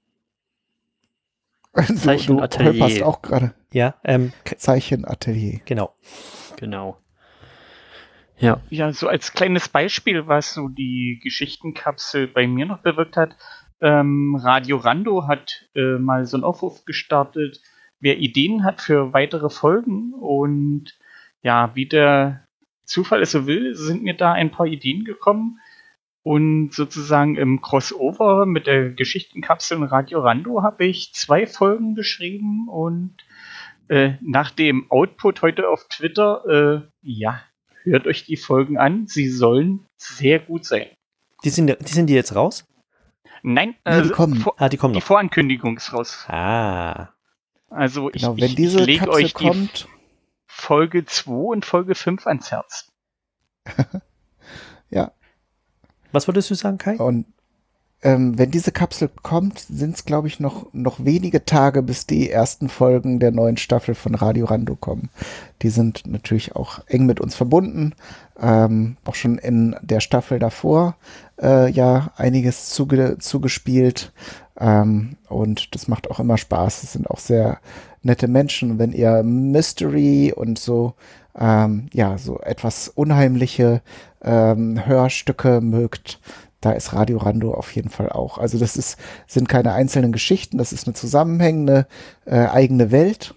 Du, 1.76 1.82
du 1.92 1.94
Zeichenatelier. 1.94 2.72
holperst 2.82 3.02
auch 3.02 3.20
gerade 3.22 3.52
Ja, 3.72 3.94
ähm, 4.02 4.32
Zeichenatelier. 4.56 5.60
genau. 5.66 5.92
Genau. 6.56 6.96
Ja. 8.38 8.60
Ja, 8.70 8.92
so 8.92 9.08
als 9.08 9.32
kleines 9.32 9.68
Beispiel, 9.68 10.26
was 10.26 10.54
so 10.54 10.68
die 10.68 11.20
Geschichtenkapsel 11.22 12.26
bei 12.26 12.46
mir 12.46 12.66
noch 12.66 12.78
bewirkt 12.78 13.16
hat. 13.16 13.36
Ähm, 13.80 14.36
Radio 14.36 14.76
Rando 14.76 15.26
hat 15.26 15.66
äh, 15.74 15.98
mal 15.98 16.26
so 16.26 16.36
einen 16.36 16.44
Aufruf 16.44 16.84
gestartet, 16.84 17.60
wer 18.00 18.18
Ideen 18.18 18.64
hat 18.64 18.80
für 18.80 19.12
weitere 19.12 19.50
Folgen. 19.50 20.12
Und 20.14 20.98
ja, 21.42 21.74
wie 21.74 21.86
der 21.86 22.46
Zufall 22.84 23.22
es 23.22 23.32
so 23.32 23.46
will, 23.46 23.74
sind 23.74 24.02
mir 24.02 24.14
da 24.14 24.32
ein 24.32 24.50
paar 24.50 24.66
Ideen 24.66 25.04
gekommen. 25.04 25.58
Und 26.22 26.74
sozusagen 26.74 27.36
im 27.36 27.60
Crossover 27.62 28.46
mit 28.46 28.66
der 28.66 28.90
Geschichtenkapsel 28.90 29.82
Radio 29.84 30.20
Rando 30.20 30.62
habe 30.62 30.84
ich 30.84 31.14
zwei 31.14 31.46
Folgen 31.46 31.94
geschrieben 31.94 32.68
und 32.68 33.14
äh, 33.88 34.14
nach 34.20 34.50
dem 34.50 34.90
Output 34.90 35.42
heute 35.42 35.68
auf 35.68 35.86
Twitter, 35.88 36.82
äh, 36.82 36.88
ja, 37.02 37.40
hört 37.92 38.06
euch 38.06 38.24
die 38.24 38.36
Folgen 38.36 38.78
an. 38.78 39.06
Sie 39.06 39.28
sollen 39.28 39.86
sehr 39.96 40.38
gut 40.40 40.64
sein. 40.64 40.86
Die 41.44 41.50
sind, 41.50 41.66
die 41.68 41.92
sind 41.92 42.06
die 42.06 42.14
jetzt 42.14 42.34
raus? 42.34 42.64
Nein, 43.42 43.74
Nee, 43.86 44.02
die 44.02 44.08
kommen. 44.10 44.36
Vor, 44.40 44.54
Ah, 44.58 44.68
die 44.68 44.76
kommen 44.76 44.94
die 44.94 45.00
noch. 45.00 45.06
Vorankündigung 45.06 45.76
ist 45.76 45.92
raus. 45.92 46.24
Ah. 46.28 47.10
Also 47.68 48.10
ich, 48.12 48.22
Genau, 48.22 48.36
wenn 48.36 48.44
ich, 48.44 48.54
diese 48.56 48.80
ich 48.80 48.86
lege 48.86 49.10
euch 49.10 49.34
die 49.34 49.44
kommt, 49.44 49.88
Folge 50.46 51.04
2 51.04 51.30
und 51.32 51.64
Folge 51.64 51.94
5 51.94 52.26
ans 52.26 52.50
Herz. 52.50 52.92
ja, 54.90 55.12
Was 56.12 56.26
wolltest 56.28 56.50
du 56.50 56.54
sagen, 56.54 56.78
Kai? 56.78 56.96
Und 56.96 57.26
ähm, 58.06 58.38
wenn 58.38 58.52
diese 58.52 58.70
Kapsel 58.70 59.10
kommt, 59.24 59.58
sind 59.58 59.96
es, 59.96 60.04
glaube 60.04 60.28
ich, 60.28 60.38
noch, 60.38 60.72
noch 60.72 61.04
wenige 61.04 61.44
Tage, 61.44 61.82
bis 61.82 62.06
die 62.06 62.30
ersten 62.30 62.68
Folgen 62.68 63.18
der 63.18 63.32
neuen 63.32 63.56
Staffel 63.56 63.96
von 63.96 64.14
Radio 64.14 64.46
Rando 64.46 64.76
kommen. 64.76 65.10
Die 65.62 65.70
sind 65.70 66.06
natürlich 66.06 66.54
auch 66.54 66.78
eng 66.86 67.06
mit 67.06 67.18
uns 67.18 67.34
verbunden. 67.34 67.96
Ähm, 68.40 68.96
auch 69.04 69.16
schon 69.16 69.38
in 69.38 69.74
der 69.82 69.98
Staffel 69.98 70.38
davor 70.38 70.94
äh, 71.42 71.68
ja 71.68 72.12
einiges 72.16 72.68
zuge 72.68 73.16
zugespielt. 73.18 74.12
Ähm, 74.56 75.16
und 75.28 75.74
das 75.74 75.88
macht 75.88 76.08
auch 76.08 76.20
immer 76.20 76.38
Spaß. 76.38 76.84
Es 76.84 76.92
sind 76.92 77.10
auch 77.10 77.18
sehr 77.18 77.58
nette 78.02 78.28
Menschen. 78.28 78.78
Wenn 78.78 78.92
ihr 78.92 79.24
Mystery 79.24 80.32
und 80.32 80.60
so, 80.60 80.94
ähm, 81.36 81.88
ja, 81.92 82.18
so 82.18 82.38
etwas 82.38 82.88
unheimliche 82.88 83.82
ähm, 84.22 84.86
Hörstücke 84.86 85.60
mögt, 85.60 86.20
da 86.66 86.72
ist 86.72 86.92
Radio 86.92 87.18
Rando 87.18 87.54
auf 87.54 87.70
jeden 87.76 87.90
Fall 87.90 88.08
auch. 88.10 88.38
Also 88.38 88.58
das 88.58 88.76
ist, 88.76 88.98
sind 89.28 89.48
keine 89.48 89.72
einzelnen 89.72 90.10
Geschichten, 90.10 90.58
das 90.58 90.72
ist 90.72 90.86
eine 90.86 90.94
zusammenhängende 90.94 91.86
äh, 92.24 92.46
eigene 92.46 92.90
Welt, 92.90 93.36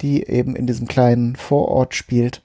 die 0.00 0.26
eben 0.26 0.56
in 0.56 0.66
diesem 0.66 0.88
kleinen 0.88 1.36
Vorort 1.36 1.94
spielt. 1.94 2.42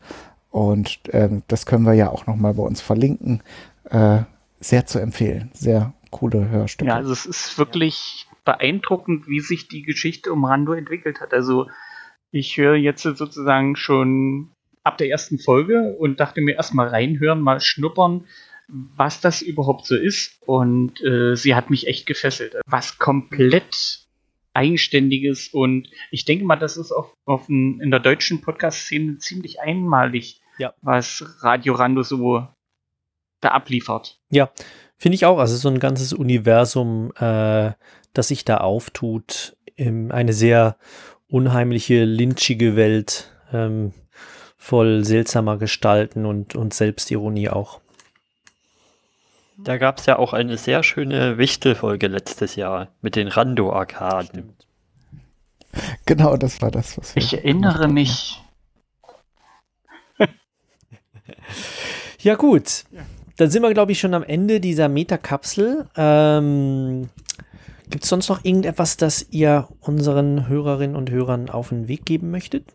Und 0.50 1.00
ähm, 1.12 1.44
das 1.48 1.66
können 1.66 1.86
wir 1.86 1.94
ja 1.94 2.10
auch 2.10 2.28
nochmal 2.28 2.56
bei 2.56 2.63
uns 2.63 2.82
verlinken. 2.82 3.42
Äh, 3.86 4.24
sehr 4.60 4.86
zu 4.86 5.00
empfehlen. 5.00 5.50
Sehr 5.54 5.94
coole 6.12 6.50
Hörstücke. 6.50 6.90
Ja, 6.90 6.98
also 6.98 7.13
es 7.13 7.26
ist 7.26 7.58
wirklich 7.58 8.28
beeindruckend, 8.44 9.30
wie 9.30 9.40
sich 9.40 9.70
die 9.70 9.84
Geschichte 9.84 10.34
um 10.34 10.44
Rando 10.44 10.74
entwickelt 10.74 11.22
hat. 11.22 11.34
Also 11.34 11.68
ich 12.32 12.58
höre 12.58 12.76
jetzt 12.76 13.04
sozusagen 13.04 13.78
schon 13.78 14.52
ab 14.84 14.98
der 14.98 15.10
ersten 15.10 15.40
Folge 15.40 15.96
und 15.98 16.20
dachte 16.20 16.42
mir 16.42 16.56
erstmal 16.56 16.90
reinhören, 16.90 17.42
mal 17.42 17.62
schnuppern, 17.62 18.26
was 18.67 19.21
das 19.21 19.41
überhaupt 19.41 19.86
so 19.86 19.95
ist. 19.95 20.39
Und 20.45 21.01
äh, 21.03 21.36
sie 21.36 21.56
hat 21.56 21.69
mich 21.69 21.88
echt 21.88 22.06
gefesselt. 22.06 22.56
Was 22.65 22.97
komplett 22.97 24.08
eigenständiges 24.53 25.49
und 25.49 25.88
ich 26.10 26.25
denke 26.25 26.43
mal, 26.43 26.56
das 26.56 26.77
ist 26.77 26.91
auf, 26.91 27.13
auf 27.25 27.47
ein, 27.47 27.80
in 27.80 27.91
der 27.91 27.99
deutschen 27.99 28.41
Podcast-Szene 28.41 29.19
ziemlich 29.19 29.62
einmalig, 29.62 30.41
ja. 30.58 30.73
was 30.82 31.23
Radio 31.41 31.75
Rando 31.75 32.01
so 32.01 32.47
da 33.39 33.49
abliefert. 33.49 34.19
Ja, 34.32 34.49
finde 34.97 35.15
ich 35.15 35.25
auch. 35.25 35.38
Also 35.38 35.56
so 35.58 35.69
ein 35.69 35.77
ganzes 35.77 36.12
Universum, 36.12 37.12
äh, 37.17 37.73
das 38.13 38.30
sich 38.30 38.45
da 38.45 38.58
auftut, 38.58 39.56
eine 39.80 40.34
sehr 40.34 40.77
unheimliche, 41.27 42.03
lynchige 42.03 42.75
Welt, 42.75 43.32
ähm, 43.53 43.93
voll 44.58 45.06
seltsamer 45.06 45.58
Gestalten 45.58 46.25
und, 46.25 46.56
und 46.56 46.73
Selbstironie 46.73 47.49
auch. 47.49 47.80
Da 49.58 49.78
gab 49.78 49.98
es 49.98 50.06
ja 50.06 50.20
auch 50.20 50.34
eine 50.34 50.58
sehr 50.58 50.84
schöne 50.84 51.38
Wichtelfolge 51.38 52.08
letztes 52.08 52.56
Jahr 52.56 52.89
mit 53.02 53.15
den 53.15 53.28
Rando-Arkaden. 53.28 54.54
Genau, 56.06 56.38
das 56.38 56.62
war 56.62 56.70
das, 56.70 56.98
was 56.98 57.15
wir 57.15 57.24
Ich 57.24 57.34
erinnere 57.34 57.88
mich. 57.88 58.41
ja, 62.20 62.36
gut. 62.36 62.86
Dann 63.38 63.50
sind 63.50 63.63
wir, 63.63 63.74
glaube 63.74 63.91
ich, 63.91 64.00
schon 64.00 64.13
am 64.13 64.24
Ende 64.24 64.60
dieser 64.60 64.89
Metakapsel. 64.89 65.88
Ähm, 65.96 67.10
Gibt 67.89 68.04
es 68.04 68.10
sonst 68.10 68.30
noch 68.30 68.43
irgendetwas, 68.43 68.98
das 68.98 69.28
ihr 69.32 69.67
unseren 69.80 70.48
Hörerinnen 70.48 70.96
und 70.96 71.10
Hörern 71.10 71.50
auf 71.50 71.70
den 71.70 71.88
Weg 71.88 72.06
geben 72.06 72.32
möchtet? 72.32 72.72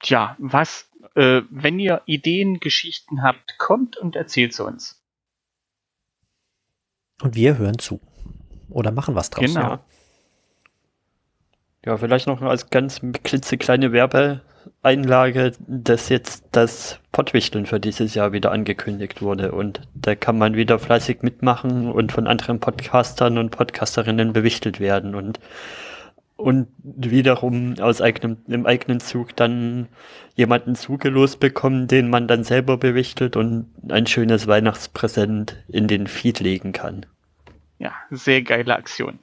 Tja, 0.00 0.36
was, 0.38 0.88
äh, 1.14 1.42
wenn 1.50 1.78
ihr 1.78 2.02
Ideen, 2.06 2.60
Geschichten 2.60 3.22
habt, 3.22 3.58
kommt 3.58 3.96
und 3.96 4.16
erzählt 4.16 4.54
sie 4.54 4.64
uns. 4.64 5.02
Und 7.22 7.34
wir 7.34 7.58
hören 7.58 7.78
zu. 7.78 8.00
Oder 8.68 8.92
machen 8.92 9.14
was 9.14 9.30
draus. 9.30 9.46
Genau. 9.46 9.60
Ja, 9.60 9.84
ja 11.84 11.96
vielleicht 11.96 12.26
noch 12.26 12.42
als 12.42 12.70
ganz 12.70 13.00
klitzekleine 13.22 13.92
Werbe 13.92 14.42
Einlage, 14.82 15.52
dass 15.66 16.08
jetzt 16.08 16.44
das 16.52 17.00
Pottwichteln 17.12 17.66
für 17.66 17.80
dieses 17.80 18.14
Jahr 18.14 18.32
wieder 18.32 18.52
angekündigt 18.52 19.22
wurde. 19.22 19.52
Und 19.52 19.80
da 19.94 20.14
kann 20.14 20.38
man 20.38 20.54
wieder 20.54 20.78
fleißig 20.78 21.22
mitmachen 21.22 21.90
und 21.90 22.12
von 22.12 22.26
anderen 22.26 22.60
Podcastern 22.60 23.38
und 23.38 23.50
Podcasterinnen 23.50 24.32
bewichtelt 24.32 24.80
werden 24.80 25.14
und, 25.14 25.40
und 26.36 26.68
wiederum 26.84 27.78
aus 27.80 28.00
eigenem, 28.00 28.38
im 28.46 28.66
eigenen 28.66 29.00
Zug 29.00 29.34
dann 29.36 29.88
jemanden 30.34 30.74
zugelost 30.74 31.40
bekommen, 31.40 31.88
den 31.88 32.10
man 32.10 32.28
dann 32.28 32.44
selber 32.44 32.76
bewichtelt 32.76 33.36
und 33.36 33.70
ein 33.88 34.06
schönes 34.06 34.46
Weihnachtspräsent 34.46 35.56
in 35.68 35.88
den 35.88 36.06
Feed 36.06 36.40
legen 36.40 36.72
kann. 36.72 37.06
Ja, 37.78 37.92
sehr 38.10 38.42
geile 38.42 38.76
Aktion. 38.76 39.18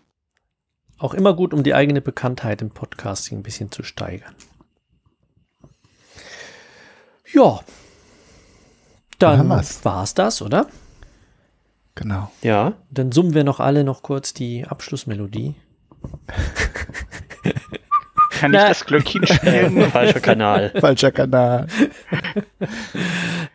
Auch 0.97 1.13
immer 1.13 1.35
gut, 1.35 1.53
um 1.53 1.63
die 1.63 1.73
eigene 1.73 2.01
Bekanntheit 2.01 2.61
im 2.61 2.71
Podcasting 2.71 3.39
ein 3.39 3.43
bisschen 3.43 3.71
zu 3.71 3.83
steigern. 3.83 4.35
Ja. 7.31 7.59
Dann 9.19 9.49
war 9.49 10.03
es 10.03 10.13
das, 10.13 10.41
oder? 10.41 10.67
Genau. 11.95 12.31
Ja. 12.41 12.73
Dann 12.89 13.11
summen 13.11 13.33
wir 13.33 13.43
noch 13.43 13.59
alle 13.59 13.83
noch 13.83 14.01
kurz 14.01 14.33
die 14.33 14.65
Abschlussmelodie. 14.65 15.55
Kann 18.43 18.51
Na. 18.51 18.63
ich 18.63 18.67
das 18.67 18.85
Glöckchen 18.85 19.25
spielen? 19.25 19.81
Falscher 19.91 20.19
Kanal. 20.19 20.73
Falscher 20.77 21.11
Kanal. 21.11 21.65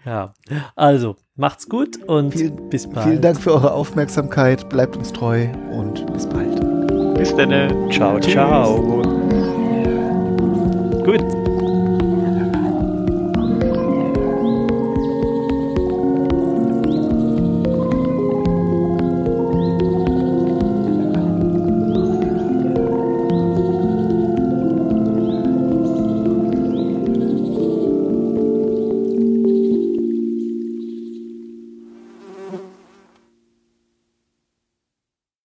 ja. 0.06 0.32
Also, 0.76 1.16
macht's 1.36 1.68
gut 1.68 2.02
und 2.06 2.32
vielen, 2.32 2.70
bis 2.70 2.88
bald. 2.88 3.06
Vielen 3.06 3.20
Dank 3.20 3.38
für 3.38 3.52
eure 3.52 3.72
Aufmerksamkeit. 3.72 4.66
Bleibt 4.70 4.96
uns 4.96 5.12
treu 5.12 5.46
und 5.72 6.10
bis 6.14 6.26
bald. 6.26 6.58
Bis 7.18 7.36
dann. 7.36 7.90
Ciao, 7.90 8.18
ciao. 8.18 9.02
Gut. 11.04 11.37